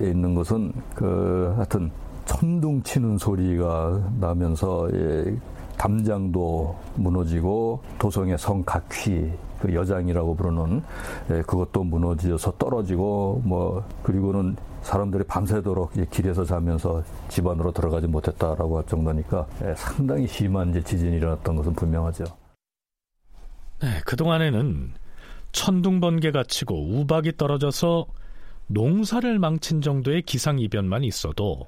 [0.00, 1.90] 있는 것은 그 하여튼
[2.24, 5.36] 천둥 치는 소리가 나면서 예,
[5.76, 10.82] 담장도 무너지고 도성의 성각휘 그 여장이라고 부르는
[11.30, 18.86] 예, 그것도 무너져서 떨어지고 뭐 그리고는 사람들이 밤새도록 길에서 자면서 집 안으로 들어가지 못했다라고 할
[18.86, 22.24] 정도니까 예, 상당히 심한 지진이 일어났던 것은 분명하죠.
[23.82, 24.92] 네, 그 동안에는
[25.52, 28.06] 천둥 번개가 치고 우박이 떨어져서
[28.70, 31.66] 농사를 망친 정도의 기상이변만 있어도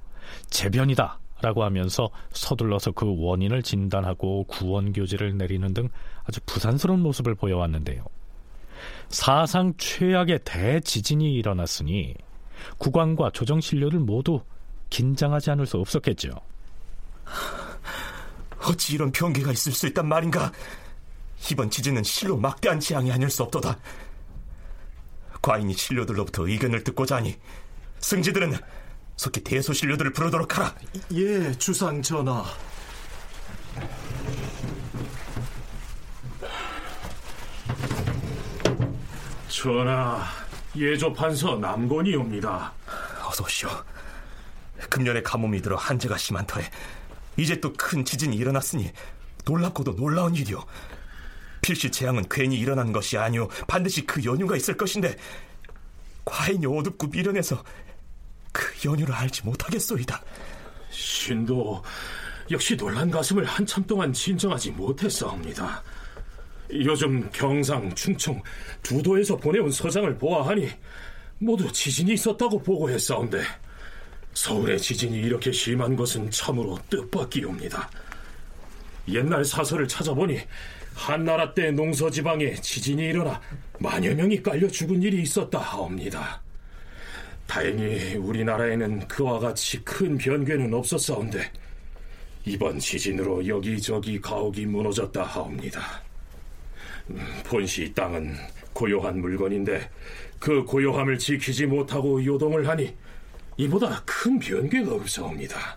[0.50, 5.88] 재변이다 라고 하면서 서둘러서 그 원인을 진단하고 구원교지를 내리는 등
[6.24, 8.04] 아주 부산스러운 모습을 보여왔는데요.
[9.08, 12.14] 사상 최악의 대지진이 일어났으니
[12.78, 14.40] 국왕과 조정신료를 모두
[14.90, 16.30] 긴장하지 않을 수 없었겠죠.
[18.64, 20.52] 어찌 이런 변개가 있을 수 있단 말인가?
[21.50, 23.76] 이번 지진은 실로 막대한 재앙이 아닐 수 없도다.
[25.42, 27.36] 과인이 신료들로부터 의견을 듣고자 하니
[27.98, 28.56] 승지들은
[29.16, 30.74] 속히 대소신료들을 부르도록 하라.
[31.14, 32.44] 예, 주상 전하.
[39.48, 40.24] 전하,
[40.76, 42.72] 예조 판서 남곤이옵니다.
[43.26, 43.68] 어서 오시오.
[44.88, 46.64] 금년에 가뭄이 들어 한재가 심한 터에
[47.36, 48.92] 이제 또 큰 지진이 일어났으니
[49.44, 50.64] 놀랍고도 놀라운 일이오.
[51.62, 53.48] 필시 재앙은 괜히 일어난 것이 아니오.
[53.66, 55.16] 반드시 그 연유가 있을 것인데
[56.24, 57.62] 과인이 어둡고 미련해서
[58.52, 60.22] 그 연유를 알지 못하겠소이다.
[60.90, 61.82] 신도
[62.50, 65.82] 역시 놀란 가슴을 한참 동안 진정하지 못했사옵니다.
[66.72, 68.42] 요즘 경상, 충청
[68.82, 70.68] 두 도에서 보내온 서장을 보아하니
[71.38, 73.42] 모두 지진이 있었다고 보고했사온데
[74.34, 77.88] 서울의 지진이 이렇게 심한 것은 참으로 뜻밖이옵니다.
[79.08, 80.40] 옛날 사설을 찾아보니
[80.94, 83.40] 한나라 때 농서지방에 지진이 일어나
[83.78, 86.42] 만여 명이 깔려 죽은 일이 있었다 하옵니다.
[87.46, 91.50] 다행히 우리나라에는 그와 같이 큰 변괴는 없었사온데
[92.44, 96.02] 이번 지진으로 여기저기 가옥이 무너졌다 하옵니다.
[97.10, 98.34] 음, 본시 땅은
[98.72, 99.90] 고요한 물건인데
[100.38, 102.94] 그 고요함을 지키지 못하고 요동을 하니
[103.56, 105.76] 이보다 큰 변개가 없사옵니다.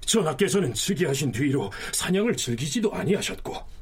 [0.00, 3.75] 전하께서는 즉위하신 뒤로 사냥을 즐기지도 아니하셨고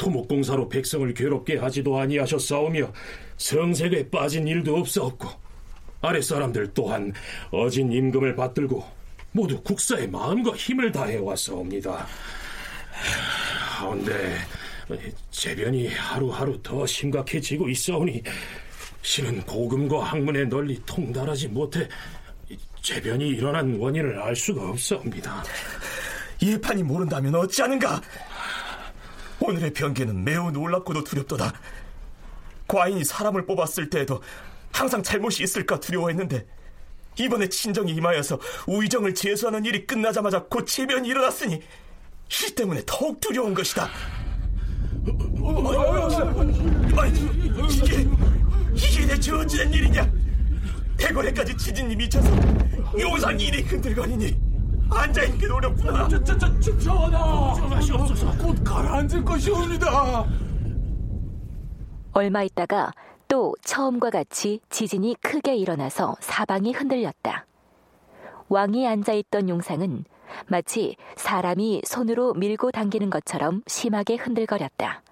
[0.00, 2.90] 토목공사로 백성을 괴롭게 하지도 아니하셨사오며
[3.36, 5.28] 성색에 빠진 일도 없사옵고
[6.00, 7.12] 아랫사람들 또한
[7.50, 8.82] 어진 임금을 받들고
[9.32, 12.06] 모두 국사의 마음과 힘을 다해 왔사옵니다.
[13.76, 14.38] 하운데
[15.30, 18.22] 재변이 하루하루 더 심각해지고 있사오니
[19.02, 21.86] 신은 고금과 학문에 널리 통달하지 못해
[22.80, 25.44] 재변이 일어난 원인을 알 수가 없사옵니다.
[26.42, 28.00] 예판이 모른다면 어찌하는가?
[29.40, 31.52] 오늘의 변계는 매우 놀랍고도 두렵도다.
[32.68, 34.22] 과인이 사람을 뽑았을 때에도
[34.72, 36.46] 항상 잘못이 있을까 두려워했는데
[37.18, 43.88] 이번에 친정이 임하여서 우의정을 제수하는 일이 끝나자마자 곧 재변이 일어났으니 이 때문에 더욱 두려운 것이다.
[47.68, 48.08] 이게
[48.74, 50.12] 이게 대체 어찌된 일이냐?
[50.96, 52.30] 대궐에까지 지진이 미쳐서
[53.00, 54.49] 용상 일이 흔들거리니
[54.90, 56.08] 앉아있기 어렵구나.
[56.08, 57.54] 저, 저, 저, 저, 전하!
[57.54, 58.38] 전하시옵소서.
[58.38, 60.26] 곧 가라앉을 것이옵니다.
[62.12, 62.92] 얼마 있다가
[63.28, 67.46] 또 처음과 같이 지진이 크게 일어나서 사방이 흔들렸다.
[68.48, 70.04] 왕이 앉아있던 용상은
[70.46, 75.02] 마치 사람이 손으로 밀고 당기는 것처럼 심하게 흔들거렸다.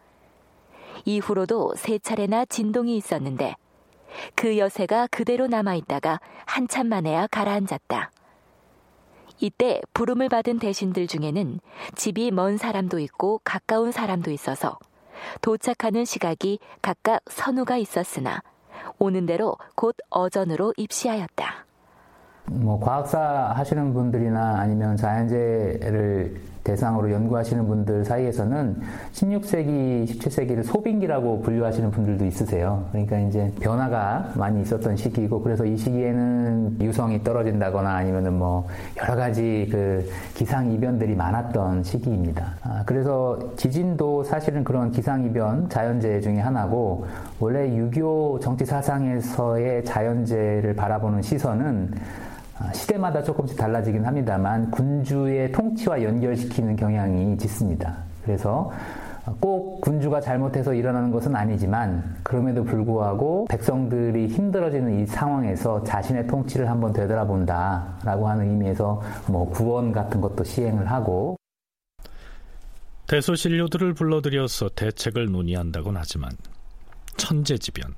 [1.05, 3.55] 이후로도 세 차례나 진동이 있었는데
[4.35, 8.11] 그 여세가 그대로 남아있다가 한참 만에야 가라앉았다.
[9.41, 11.61] 이때 부름을 받은 대신들 중에는
[11.95, 14.79] 집이 먼 사람도 있고 가까운 사람도 있어서
[15.41, 18.43] 도착하는 시각이 각각 선우가 있었으나
[18.99, 21.67] 오는 대로 곧 어전으로 입시하였다.
[22.51, 28.77] 뭐 과학사 하시는 분들이나 아니면 자연재해를 대상으로 연구하시는 분들 사이에서는
[29.13, 32.85] 16세기, 17세기를 소빙기라고 분류하시는 분들도 있으세요.
[32.93, 38.67] 그러니까 이제 변화가 많이 있었던 시기이고 그래서 이 시기에는 유성이 떨어진다거나 아니면은 뭐
[39.03, 42.55] 여러 가지 그 기상 이변들이 많았던 시기입니다.
[42.63, 47.07] 아, 그래서 지진도 사실은 그런 기상 이변, 자연재해 중에 하나고
[47.41, 52.38] 원래 유교 정치 사상에서의 자연재해를 바라보는 시선은 아,
[52.73, 57.97] 시대마다 조금씩 달라지긴 합니다만 군주의 통치와 연결시키는 경향이 짙습니다.
[58.25, 58.71] 그래서
[59.41, 66.93] 꼭 군주가 잘못해서 일어나는 것은 아니지만 그럼에도 불구하고 백성들이 힘들어지는 이 상황에서 자신의 통치를 한번
[66.93, 71.37] 되돌아본다라고 하는 의미에서 뭐 구원 같은 것도 시행을 하고
[73.07, 76.31] 대소신료들을 불러들여서 대책을 논의한다곤 하지만
[77.17, 77.95] 천재지변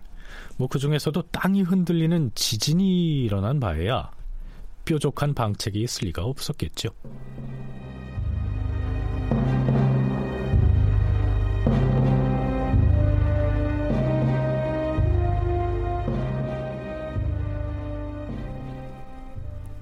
[0.57, 4.11] 뭐 그중에서도 땅이 흔들리는 지진이 일어난 바에야
[4.91, 6.88] 뾰족한 방책이 있을 리가 없었겠죠.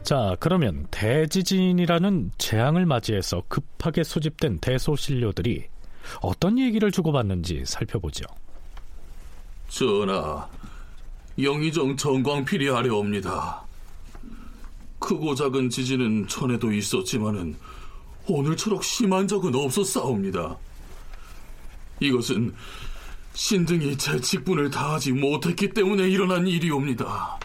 [0.02, 5.68] 자, 그러면 대지진이라는 재앙을 맞이해서 급하게 소집된 대소신료들이
[6.20, 8.24] 어떤 얘기를 주고받는지 살펴보죠.
[9.68, 10.48] 전하,
[11.38, 13.67] 영의정 정광필이 아래옵니다.
[14.98, 17.56] 크고 작은 지진은 전에도 있었지만은
[18.26, 20.56] 오늘처럼 심한 적은 없었사옵니다.
[22.00, 22.54] 이것은
[23.34, 27.38] 신등이 제 직분을 다하지 못했기 때문에 일어난 일이옵니다.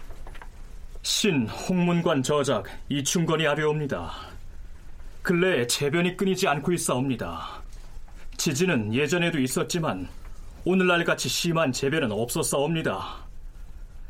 [1.03, 4.11] 신 홍문관 저작 이충건이 아뢰옵니다.
[5.21, 7.61] 근래에 재변이 끊이지 않고 있사옵니다.
[8.37, 10.09] 지진은 예전에도 있었지만
[10.65, 13.23] 오늘날 같이 심한 재변은 없었사옵니다.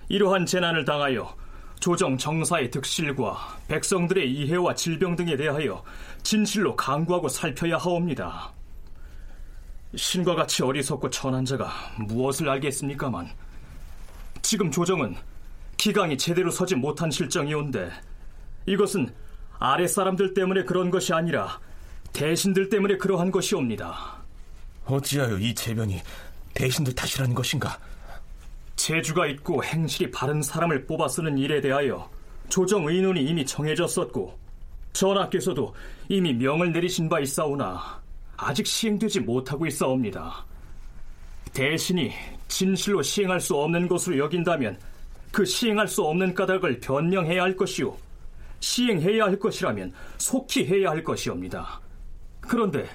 [0.09, 1.35] 이러한 재난을 당하여
[1.84, 5.84] 조정 정사의 득실과 백성들의 이해와 질병 등에 대하여
[6.23, 8.53] 진실로 강구하고 살펴야 하옵니다.
[9.93, 11.69] 신과 같이 어리석고 천한 자가
[11.99, 13.29] 무엇을 알겠습니까만
[14.41, 15.17] 지금 조정은
[15.75, 17.91] 기강이 제대로 서지 못한 실정이온데
[18.65, 19.13] 이것은
[19.59, 21.59] 아랫사람들 때문에 그런 것이 아니라
[22.13, 24.23] 대신들 때문에 그러한 것이옵니다.
[24.86, 26.01] 어찌하여 이 재변이
[26.53, 27.77] 대신들 탓이라는 것인가?
[28.76, 32.09] 재주가 있고 행실이 바른 사람을 뽑아 쓰는 일에 대하여
[32.49, 34.38] 조정 의논이 이미 정해졌었고
[34.93, 35.74] 전하께서도
[36.09, 38.01] 이미 명을 내리신 바 있사오나
[38.38, 40.45] 아직 시행되지 못하고 있사옵니다.
[41.53, 42.11] 대신이
[42.47, 44.78] 진실로 시행할 수 없는 것으로 여긴다면
[45.32, 47.97] 그 시행할 수 없는 까닭을 변명해야 할 것이요
[48.59, 51.82] 시행해야 할 것이라면 속히 해야 할 것이옵니다.
[52.39, 52.88] 그런데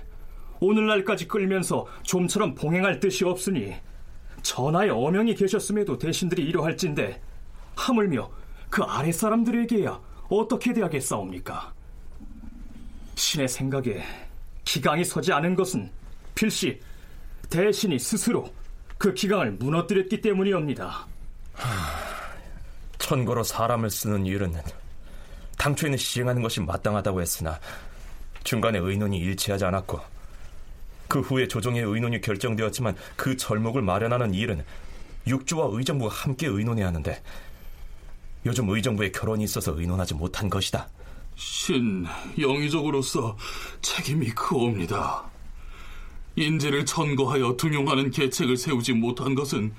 [0.60, 3.74] 오늘날까지 끌면서 좀처럼 봉행할 뜻이 없으니
[4.42, 7.20] 전하의 어명이 계셨음에도 대신들이 이러할진데
[7.76, 8.30] 하물며
[8.70, 11.72] 그 아랫사람들에게야 어떻게 대하겠사옵니까?
[13.14, 14.04] 신의 생각에
[14.64, 15.90] 기강이 서지 않은 것은
[16.34, 16.80] 필시
[17.50, 18.52] 대신이 스스로
[18.98, 21.06] 그 기강을 무너뜨렸기 때문이옵니다.
[22.98, 24.54] 천거로 사람을 쓰는 일은
[25.56, 27.58] 당초에는 시행하는 것이 마땅하다고 했으나
[28.44, 30.00] 중간에 의논이 일치하지 않았고
[31.08, 34.64] 그 후에 조정의 의논이 결정되었지만 그 절목을 마련하는 일은
[35.26, 37.22] 육주와 의정부가 함께 의논해야 하는데
[38.46, 40.88] 요즘 의정부의 결혼이 있어서 의논하지 못한 것이다.
[41.34, 42.06] 신
[42.38, 43.36] 영의적으로서
[43.82, 45.24] 책임이 크옵니다.
[46.36, 49.72] 인재를 천거하여 등용하는 계책을 세우지 못한 것은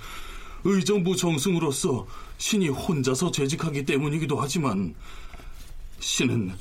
[0.64, 2.06] 의정부 정승으로서
[2.38, 4.94] 신이 혼자서 재직하기 때문이기도 하지만
[6.00, 6.54] 신은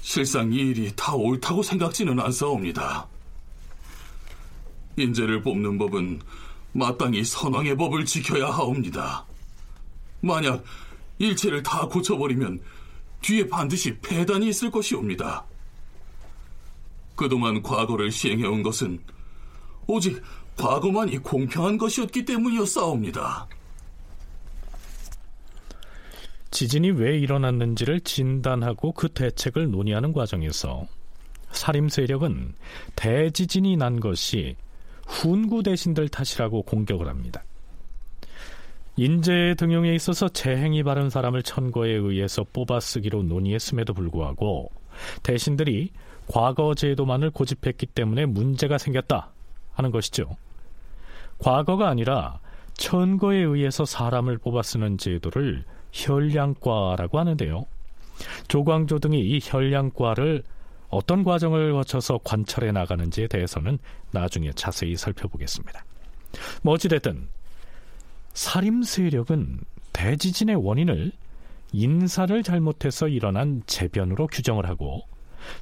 [0.00, 3.06] 실상 이 일이 다 옳다고 생각지는 않사옵니다.
[4.96, 6.20] 인재를 뽑는 법은
[6.72, 9.24] 마땅히 선왕의 법을 지켜야 하옵니다.
[10.20, 10.64] 만약
[11.18, 12.60] 일체를 다 고쳐버리면
[13.22, 15.44] 뒤에 반드시 폐단이 있을 것이옵니다.
[17.14, 18.98] 그동안 과거를 시행해온 것은
[19.86, 20.20] 오직
[20.56, 23.48] 과거만이 공평한 것이었기 때문이었사옵니다.
[26.50, 30.86] 지진이 왜 일어났는지를 진단하고 그 대책을 논의하는 과정에서
[31.50, 32.54] 사림 세력은
[32.94, 34.56] 대지진이 난 것이
[35.06, 37.42] 훈구 대신들 탓이라고 공격을 합니다.
[38.96, 44.70] 인재 등용에 있어서 재행이 바른 사람을 천거에 의해서 뽑아 쓰기로 논의했음에도 불구하고
[45.22, 45.90] 대신들이
[46.28, 49.30] 과거 제도만을 고집했기 때문에 문제가 생겼다
[49.72, 50.36] 하는 것이죠.
[51.38, 52.38] 과거가 아니라
[52.74, 57.66] 천거에 의해서 사람을 뽑아 쓰는 제도를 혈량과라고 하는데요.
[58.48, 60.44] 조광조 등이 이 혈량과를
[60.94, 63.78] 어떤 과정을 거쳐서 관찰해 나가는지에 대해서는
[64.12, 65.84] 나중에 자세히 살펴보겠습니다.
[66.62, 67.28] 뭐 어찌됐든
[68.32, 69.60] 살림 세력은
[69.92, 71.12] 대지진의 원인을
[71.72, 75.02] 인사를 잘못해서 일어난 재변으로 규정을 하고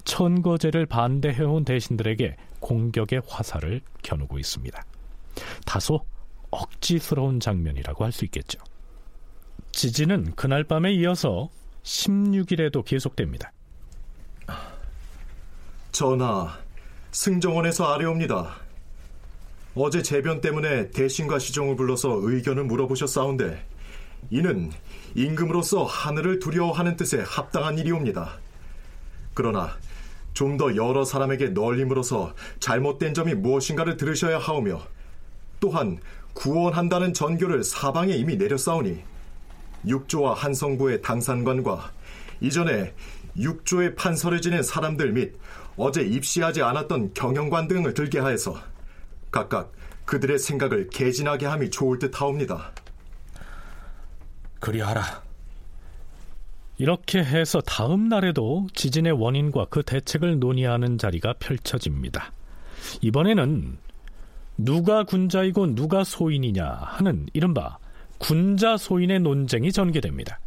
[0.04, 4.84] 천거제를 반대해온 대신들에게 공격의 화살을 겨누고 있습니다.
[5.64, 6.00] 다소
[6.50, 8.58] 억지스러운 장면이라고 할 수 있겠죠.
[9.72, 11.48] 지진은 그날 밤에 이어서
[11.82, 13.52] 16일에도 계속됩니다.
[15.92, 16.58] 전하,
[17.10, 18.56] 승정원에서 아뢰옵니다.
[19.74, 23.62] 어제 재변 때문에 대신과 시종을 불러서 의견을 물어보셨사온데
[24.30, 24.72] 이는
[25.14, 28.38] 임금으로서 하늘을 두려워하는 뜻에 합당한 일이옵니다.
[29.34, 29.76] 그러나
[30.32, 34.80] 좀 더 여러 사람에게 널림으로써 잘못된 점이 무엇인가를 들으셔야 하오며
[35.60, 35.98] 또한
[36.32, 39.02] 구원한다는 전교를 사방에 이미 내렸사오니
[39.86, 41.92] 육조와 한성부의 당산관과
[42.40, 42.94] 이전에
[43.36, 45.34] 육조의 판서를 지낸 사람들 및
[45.76, 48.54] 어제 입시하지 않았던 경영관 등을 들게 하여서
[49.30, 49.72] 각각
[50.04, 52.72] 그들의 생각을 개진하게 함이 좋을 듯 하옵니다.
[54.60, 55.22] 그리하라.
[56.78, 62.32] 이렇게 해서 다음 날에도 지진의 원인과 그 대책을 논의하는 자리가 펼쳐집니다.
[63.00, 63.78] 이번에는
[64.58, 67.78] 누가 군자이고 누가 소인이냐 하는 이른바
[68.18, 70.38] 군자 소인의 논쟁이 전개됩니다.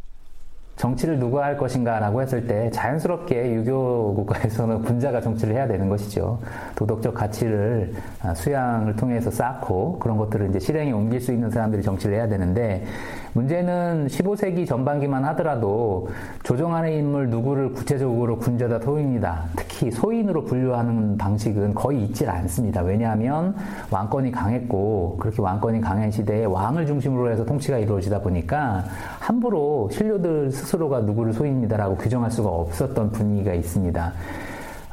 [0.76, 6.38] 정치를 누가 할 것인가라고 했을 때 자연스럽게 유교 국가에서는 군자가 정치를 해야 되는 것이죠.
[6.74, 12.16] 도덕적 가치를 아, 수양을 통해서 쌓고 그런 것들을 이제 실행에 옮길 수 있는 사람들이 정치를
[12.16, 12.84] 해야 되는데
[13.32, 16.08] 문제는 15세기 전반기만 하더라도
[16.42, 19.44] 조정하는 인물 누구를 구체적으로 군자다 소인이다.
[19.56, 22.82] 특히 소인으로 분류하는 방식은 거의 있질 않습니다.
[22.82, 23.54] 왜냐하면
[23.90, 28.84] 왕권이 강했고 그렇게 왕권이 강한 시대에 왕을 중심으로 해서 통치가 이루어지다 보니까
[29.18, 34.12] 함부로 신료들 스스로가 누구를 소인이다라고 규정할 수가 없었던 분위기가 있습니다.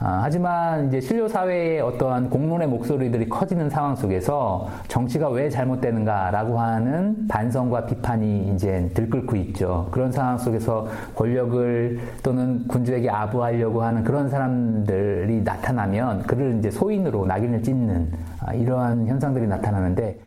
[0.05, 7.25] 아, 하지만 이제 신료 사회의 어떠한 공론의 목소리들이 커지는 상황 속에서 정치가 왜 잘못되는가라고 하는
[7.29, 9.87] 반성과 비판이 이제 들끓고 있죠.
[9.91, 17.63] 그런 상황 속에서 권력을 또는 군주에게 아부하려고 하는 그런 사람들이 나타나면 그를 이제 소인으로 낙인을
[17.63, 20.19] 찍는 아, 이러한 현상들이 나타나는데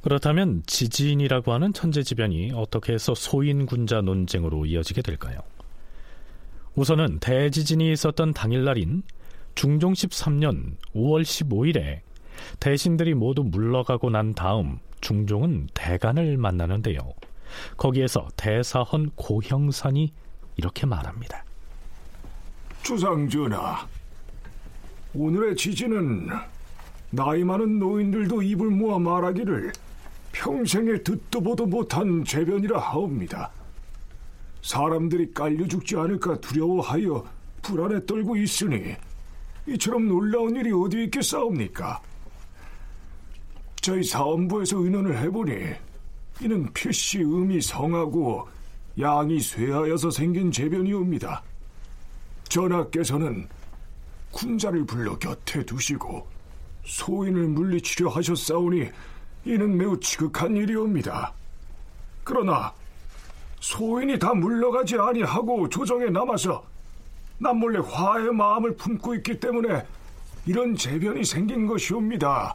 [0.00, 5.40] 그렇다면 지진이라고 하는 천재지변이 어떻게 해서 소인군자 논쟁으로 이어지게 될까요?
[6.76, 9.04] 우선은 대지진이 있었던 당일날인
[9.54, 12.00] 중종 13년 5월 15일에
[12.58, 16.98] 대신들이 모두 물러가고 난 다음 중종은 대간을 만나는데요.
[17.76, 20.12] 거기에서 대사헌 고형산이
[20.56, 21.44] 이렇게 말합니다.
[22.82, 23.86] 주상전하,
[25.14, 26.28] 오늘의 지진은
[27.10, 29.72] 나이 많은 노인들도 입을 모아 말하기를
[30.32, 33.52] 평생에 듣도 보도 못한 죄변이라 하옵니다.
[34.64, 37.22] 사람들이 깔려 죽지 않을까 두려워하여
[37.60, 38.96] 불안에 떨고 있으니
[39.66, 42.00] 이처럼 놀라운 일이 어디 있겠사옵니까?
[43.76, 45.52] 저희 사원부에서 의논을 해보니
[46.40, 48.48] 이는 필시 음이 성하고
[48.98, 51.42] 양이 쇠하여서 생긴 재변이옵니다.
[52.48, 53.46] 전하께서는
[54.30, 56.26] 군자를 불러 곁에 두시고
[56.86, 58.88] 소인을 물리치려 하셨사오니
[59.44, 61.34] 이는 매우 지극한 일이옵니다.
[62.24, 62.72] 그러나
[63.64, 66.62] 소인이 다 물러가지 아니하고 조정에 남아서
[67.38, 69.82] 남몰래 화의 마음을 품고 있기 때문에
[70.44, 72.54] 이런 재변이 생긴 것이옵니다.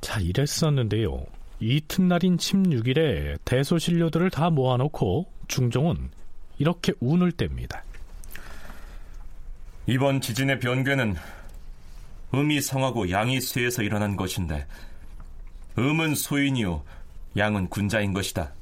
[0.00, 1.24] 자, 이랬었는데요.
[1.60, 6.10] 이튿날인 16일에 대소신료들을 다 모아놓고 중종은
[6.58, 7.80] 이렇게 운을 뗍니다.
[9.86, 11.14] 이번 지진의 변괴는
[12.34, 14.66] 음이 성하고 양이 쇠에서 일어난 것인데
[15.78, 16.82] 음은 소인이요
[17.36, 18.52] 양은 군자인 것이다.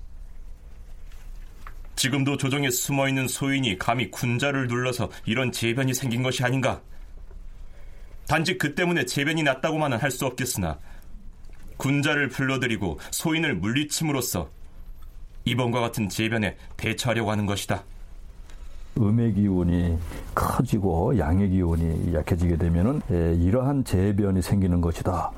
[1.98, 6.80] 지금도 조정에 숨어 있는 소인이 감히 군자를 눌러서 이런 재변이 생긴 것이 아닌가?
[8.28, 10.78] 단지 그 때문에 재변이 났다고만은 할 수 없겠으나
[11.76, 14.48] 군자를 불러들이고 소인을 물리침으로써
[15.44, 17.82] 이번과 같은 재변에 대처하려고 하는 것이다.
[18.96, 19.98] 음의 기운이
[20.36, 25.32] 커지고 양의 기운이 약해지게 되면은 예, 이러한 재변이 생기는 것이다.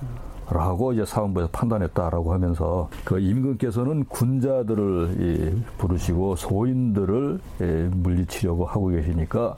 [0.51, 9.57] 라고 이제 사원부에서 판단했다라고 하면서 그 임금께서는 군자들을 부르시고 소인들을 예, 물리치려고 하고 계시니까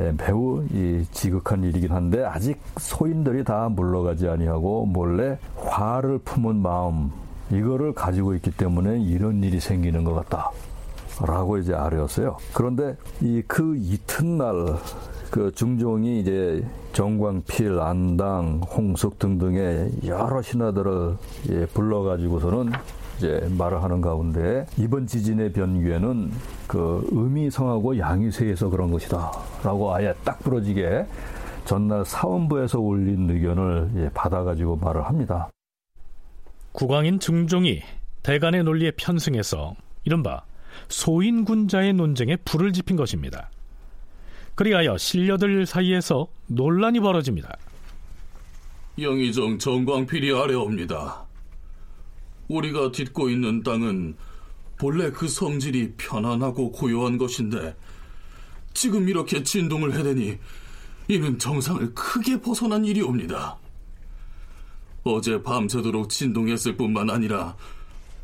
[0.00, 0.64] 예, 매우
[1.12, 7.10] 지극한 일이긴 한데 아직 소인들이 다 물러가지 아니하고 몰래 화를 품은 마음
[7.50, 10.50] 이거를 가지고 있기 때문에 이런 일이 생기는 것 같다.
[11.26, 12.36] 라고 이제 아뢰었어요.
[12.54, 14.76] 그런데 이 그 이튿날
[15.30, 21.16] 그 중종이 이제 정광필, 안당, 홍석 등등의 여러 신하들을
[21.50, 22.72] 예, 불러가지고서는
[23.18, 26.30] 이제 말을 하는 가운데 이번 지진의 변규에는
[26.66, 31.04] 그 음이 성하고 양이 쇠해서 그런 것이다라고 아예 딱 부러지게
[31.64, 35.50] 전날 사원부에서 올린 의견을 예, 받아가지고 말을 합니다.
[36.72, 37.82] 국왕인 중종이
[38.22, 40.42] 대간의 논리에 편승해서 이른바
[40.88, 43.50] 소인군자의 논쟁에 불을 지핀 것입니다.
[44.54, 47.56] 그리하여 신녀들 사이에서 논란이 벌어집니다.
[48.98, 51.24] 영의정 정광필이 아래옵니다.
[52.48, 54.16] 우리가 딛고 있는 땅은
[54.78, 57.76] 본래 그 성질이 편안하고 고요한 것인데
[58.74, 60.38] 지금 이렇게 진동을 해대니
[61.08, 63.58] 이는 정상을 크게 벗어난 일이옵니다.
[65.04, 67.56] 어제 밤새도록 진동했을 뿐만 아니라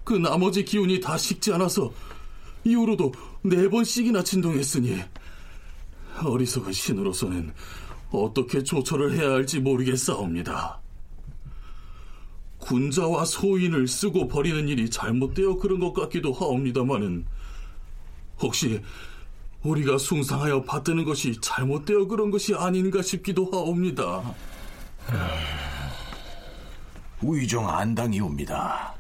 [0.05, 1.93] 그 나머지 기운이 다 식지 않아서
[2.65, 3.13] 이후로도
[3.43, 5.03] 네 번씩이나 진동했으니
[6.25, 7.53] 어리석은 신으로서는
[8.11, 10.81] 어떻게 조처를 해야 할지 모르겠사옵니다.
[12.59, 17.27] 군자와 소인을 쓰고 버리는 일이 잘못되어 그런 것 같기도 하옵니다마는
[18.41, 18.81] 혹시
[19.63, 24.35] 우리가 숭상하여 받드는 것이 잘못되어 그런 것이 아닌가 싶기도 하옵니다.
[27.23, 28.95] 의정 안당이옵니다.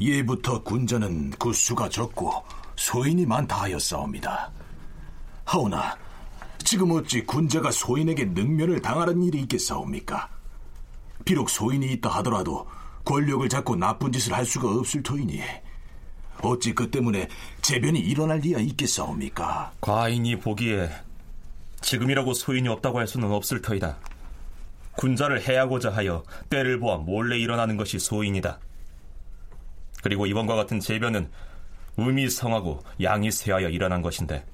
[0.00, 2.32] 예부터 군자는 구수가 적고
[2.78, 4.52] 소인이 많다 하였사옵니다.
[5.44, 5.98] 하오나
[6.62, 10.28] 지금 어찌 군자가 소인에게 능면을 당하는 일이 있겠사옵니까?
[11.24, 12.68] 비록 소인이 있다 하더라도
[13.04, 15.40] 권력을 잡고 나쁜 짓을 할 수가 없을 터이니
[16.40, 17.28] 어찌 그 때문에
[17.62, 19.72] 재변이 일어날 리야 있겠사옵니까?
[19.80, 20.88] 과인이 보기에
[21.80, 23.96] 지금이라고 소인이 없다고 할 수는 없을 터이다.
[24.96, 28.60] 군자를 해하고자 하여 때를 보아 몰래 일어나는 것이 소인이다.
[30.02, 31.28] 그리고 이번과 같은 재변은
[31.98, 34.44] 음이 성하고 양이 쇠하여 일어난 것인데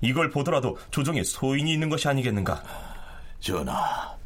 [0.00, 2.62] 이걸 보더라도 조정에 소인이 있는 것이 아니겠는가?
[3.40, 4.16] 전하,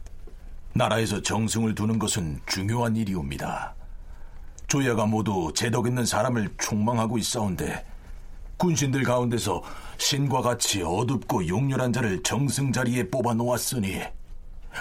[0.75, 3.75] 나라에서 정승을 두는 것은 중요한 일이옵니다.
[4.69, 7.85] 조야가 모두 제덕 있는 사람을 촉망하고 있사온데
[8.57, 9.63] 군신들 가운데서
[9.99, 14.01] 신과 같이 어둡고 용렬한 자를 정승 자리에 뽑아 놓았으니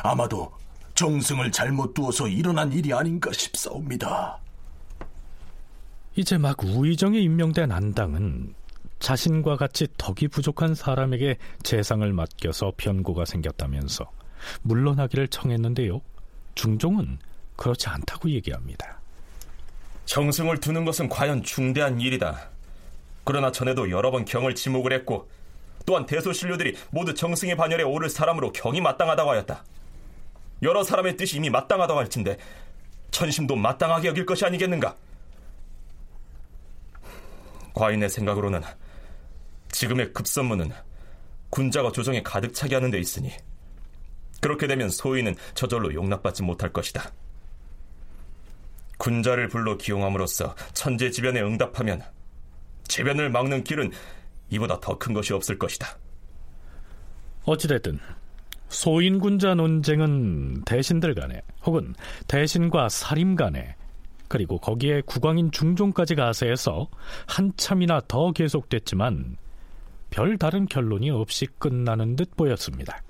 [0.01, 0.51] 아마도
[0.95, 4.39] 정승을 잘못 두어서 일어난 일이 아닌가 싶사옵니다.
[6.17, 8.53] 이제 막 우의정에 임명된 안당은
[8.99, 14.09] 자신과 같이 덕이 부족한 사람에게 재상을 맡겨서 변고가 생겼다면서
[14.61, 15.99] 물러나기를 청했는데요.
[16.55, 17.19] 중종은
[17.57, 19.01] 그렇지 않다고 얘기합니다.
[20.05, 22.49] 정승을 두는 것은 과연 중대한 일이다.
[23.25, 25.29] 그러나 전에도 여러 번 경을 지목을 했고
[25.85, 29.65] 또한 대소신료들이 모두 정승의 반열에 오를 사람으로 경이 마땅하다고 하였다.
[30.61, 32.37] 여러 사람의 뜻이 이미 마땅하다고 할 텐데
[33.11, 34.95] 천심도 마땅하게 여길 것이 아니겠는가?
[37.75, 38.61] 과인의 생각으로는
[39.71, 40.71] 지금의 급선무는
[41.49, 43.31] 군자가 조정에 가득 차게 하는 데 있으니
[44.41, 47.11] 그렇게 되면 소인은 저절로 용납받지 못할 것이다.
[48.97, 52.01] 군자를 불러 기용함으로써 천재지변에 응답하면
[52.87, 53.91] 재변을 막는 길은
[54.49, 55.97] 이보다 더 큰 것이 없을 것이다.
[57.43, 57.99] 어찌됐든
[58.69, 61.93] 소인군자 논쟁은 대신들 간에 혹은
[62.27, 63.75] 대신과 사림 간에
[64.27, 66.87] 그리고 거기에 국왕인 중종까지 가세해서
[67.27, 69.37] 한참이나 더 계속됐지만
[70.09, 73.01] 별 다른 결론이 없이 끝나는 듯 보였습니다.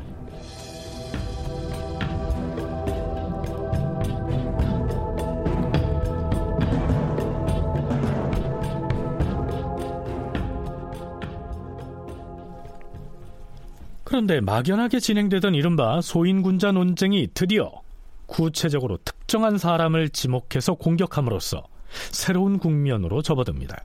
[14.03, 17.84] 그런데 막연하게 진행되던 이른바 소인군자 논쟁이 드디어
[18.25, 21.63] 구체적으로 특정한 사람을 지목해서 공격함으로써
[22.11, 23.83] 새로운 국면으로 접어듭니다.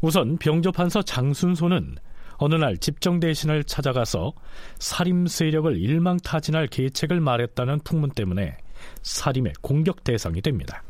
[0.00, 1.96] 우선 병조판서 장순소는
[2.36, 4.32] 어느 날 집정 대신을 찾아가서
[4.78, 8.56] 살림 세력을 일망타진할 계책을 말했다는 풍문 때문에
[9.02, 10.82] 살림의 공격 대상이 됩니다.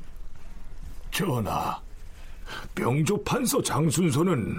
[1.10, 1.80] 전하,
[2.74, 4.56] 병조 판서 장순서는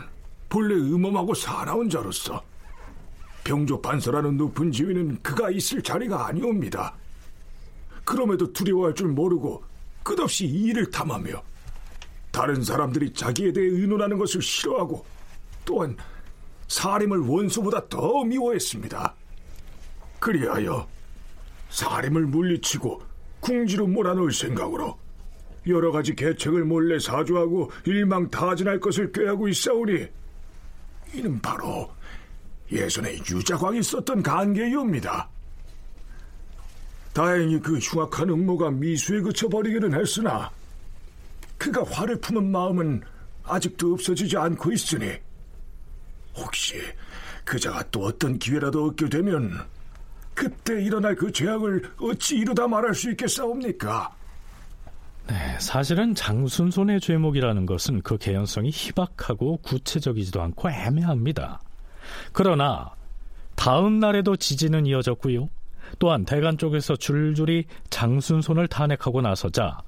[0.49, 2.43] 본래 음험하고 사나운 자로서
[3.43, 6.95] 병조 판서라는 높은 지위는 그가 있을 자리가 아니옵니다.
[8.09, 9.63] 그럼에도 두려워할 줄 모르고
[10.01, 11.43] 끝없이 이를 탐하며
[12.31, 15.05] 다른 사람들이 자기에 대해 의논하는 것을 싫어하고
[15.63, 15.95] 또한
[16.69, 19.13] 사림을 원수보다 더 미워했습니다.
[20.19, 20.87] 그리하여
[21.69, 22.99] 사림을 물리치고
[23.41, 24.97] 궁지로 몰아넣을 생각으로
[25.67, 30.07] 여러 가지 계책을 몰래 사주하고 일망타진할 것을 꾀하고 있사오니
[31.13, 31.91] 이는 바로
[32.71, 35.29] 예전에 유자광이 썼던 간계이옵니다.
[37.13, 40.51] 다행히 그 흉악한 음모가 미수에 그쳐버리기는 했으나
[41.57, 43.01] 그가 화를 푸는 마음은
[43.43, 45.11] 아직도 없어지지 않고 있으니
[46.35, 46.75] 혹시
[47.43, 49.65] 그자가 또 어떤 기회라도 얻게 되면
[50.33, 54.15] 그때 일어날 그 죄악을 어찌 이루다 말할 수 있겠사옵니까?
[55.27, 61.61] 네, 사실은 장순손의 죄목이라는 것은 그 개연성이 희박하고 구체적이지도 않고 애매합니다.
[62.31, 62.91] 그러나
[63.55, 65.49] 다음 날에도 지진은 이어졌고요.
[65.97, 69.81] 또한 대간 쪽에서 줄줄이 장순손을 탄핵하고 나서자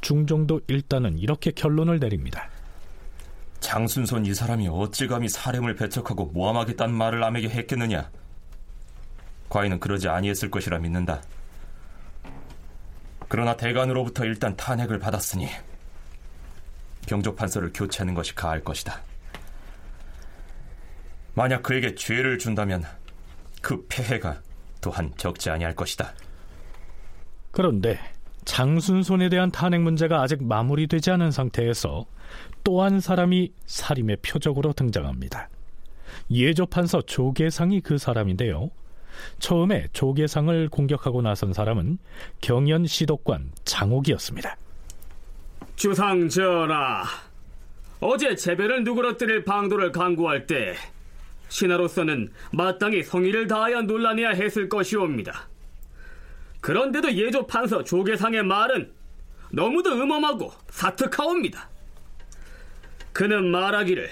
[0.00, 2.48] 중종도 일단은 이렇게 결론을 내립니다.
[3.60, 8.10] 장순손 이 사람이 어찌 감히 사령을 배척하고 모함하겠다는 말을 남에게 했겠느냐?
[9.48, 11.22] 과인은 그러지 아니했을 것이라 믿는다.
[13.28, 15.48] 그러나 대간으로부터 일단 탄핵을 받았으니
[17.06, 19.00] 병조 판서를 교체하는 것이 가할 것이다.
[21.34, 22.84] 만약 그에게 죄를 준다면
[23.60, 24.40] 그 폐해가
[24.82, 26.12] 또한 적지 아니할 것이다.
[27.50, 27.98] 그런데
[28.44, 32.04] 장순손에 대한 탄핵 문제가 아직 마무리되지 않은 상태에서
[32.64, 35.48] 또 한 사람이 살인의 표적으로 등장합니다.
[36.30, 38.70] 예조 판서 조계상이 그 사람인데요.
[39.38, 41.98] 처음에 조계상을 공격하고 나선 사람은
[42.40, 44.56] 경연 시독관 장옥이었습니다.
[45.76, 47.04] 주상 전하,
[48.00, 50.74] 어제 재배를 누그러뜨릴 방도를 강구할 때
[51.52, 55.48] 신하로서는 마땅히 성의를 다하여 논란해야 했을 것이옵니다.
[56.62, 58.90] 그런데도 예조 판서 조계상의 말은
[59.50, 61.68] 너무도 음험하고 사특하옵니다.
[63.12, 64.08] 그는 말하기를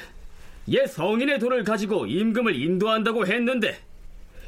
[0.68, 3.80] 옛 성인의 돌을 가지고 임금을 인도한다고 했는데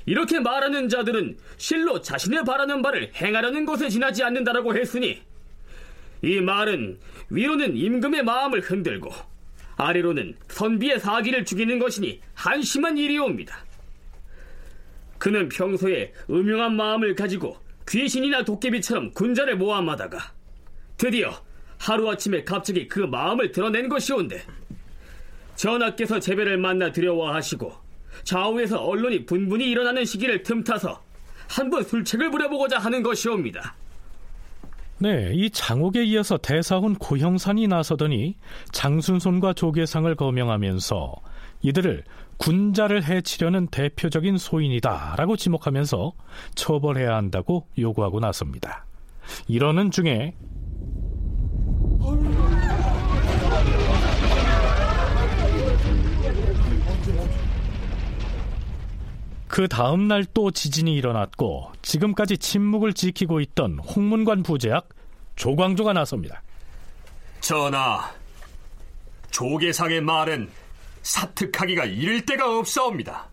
[0.05, 5.22] 이렇게 말하는 자들은 실로 자신의 바라는 바를 행하려는 것에 지나지 않는다라고 했으니
[6.20, 6.99] 이 말은
[7.30, 9.32] 위로는 임금의 마음을 흔들고
[9.87, 13.64] 아래로는 선비의 사기를 죽이는 것이니 한심한 일이옵니다.
[15.18, 17.57] 그는 평소에 음흉한 마음을 가지고
[17.89, 20.18] 귀신이나 도깨비처럼 군자를 모함하다가
[20.97, 21.33] 드디어
[21.78, 24.43] 하루아침에 갑자기 그 마음을 드러낸 것이온데
[25.57, 27.72] 전하께서 재배를 만나 두려워하시고
[28.24, 31.03] 좌우에서 언론이 분분히 일어나는 시기를 틈타서
[31.49, 33.74] 한 번 술책을 부려보고자 하는 것이옵니다.
[35.03, 38.36] 네, 이 장옥에 이어서 대사훈 고형산이 나서더니
[38.70, 41.16] 장순손과 조계상을 거명하면서
[41.62, 42.05] 이들을
[42.36, 46.12] 군자를 해치려는 대표적인 소인이다라고 지목하면서
[46.55, 48.86] 처벌해야 한다고 요구하고 나섭니다.
[49.48, 50.34] 이러는 중에
[59.53, 64.88] 그 다음 날 또 지진이 일어났고 지금까지 침묵을 지키고 있던 홍문관 부제학
[65.36, 66.42] 조광조가 나섭니다.
[67.40, 68.11] 전하,
[69.30, 70.50] 조계상의 말은
[71.03, 73.28] 사특하기가 이를 데가 없사옵니다.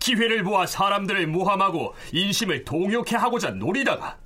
[0.00, 4.18] 기회를 보아 사람들을 모함하고 인심을 동요케 하고자 노리다가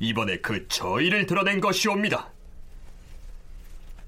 [0.00, 2.32] 이번에 그 저희를 드러낸 것이옵니다.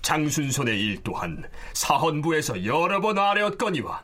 [0.02, 1.44] 장순손의 일 또한
[1.74, 4.02] 사헌부에서 여러 번 아뢰었거니와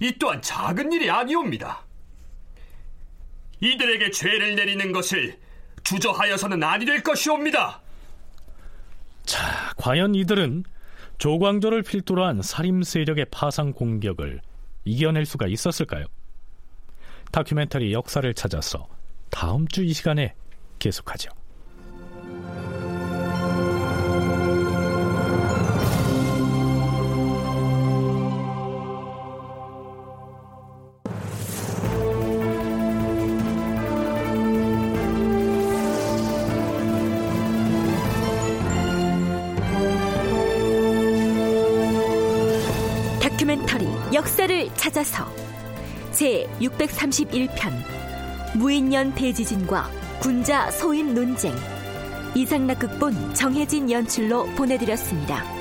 [0.00, 1.82] 이 또한 작은 일이 아니옵니다.
[3.60, 5.38] 이들에게 죄를 내리는 것을
[5.82, 7.80] 주저하여서는 아니 될 것이옵니다.
[9.24, 10.64] 자, 과연 이들은
[11.18, 14.40] 조광조를 필두로 한 살림 세력의 파상 공격을
[14.84, 16.04] 이겨낼 수가 있었을까요?
[17.32, 18.86] 다큐멘터리 역사를 찾아서
[19.30, 20.34] 다음 주 이 시간에
[20.78, 21.30] 계속하죠.
[44.86, 45.26] 찾아서
[46.12, 47.72] 제 631편
[48.54, 51.52] 무인년 대지진과 군자 소인 논쟁
[52.36, 55.55] 이상락 극본 정혜진 연출로 보내드렸습니다.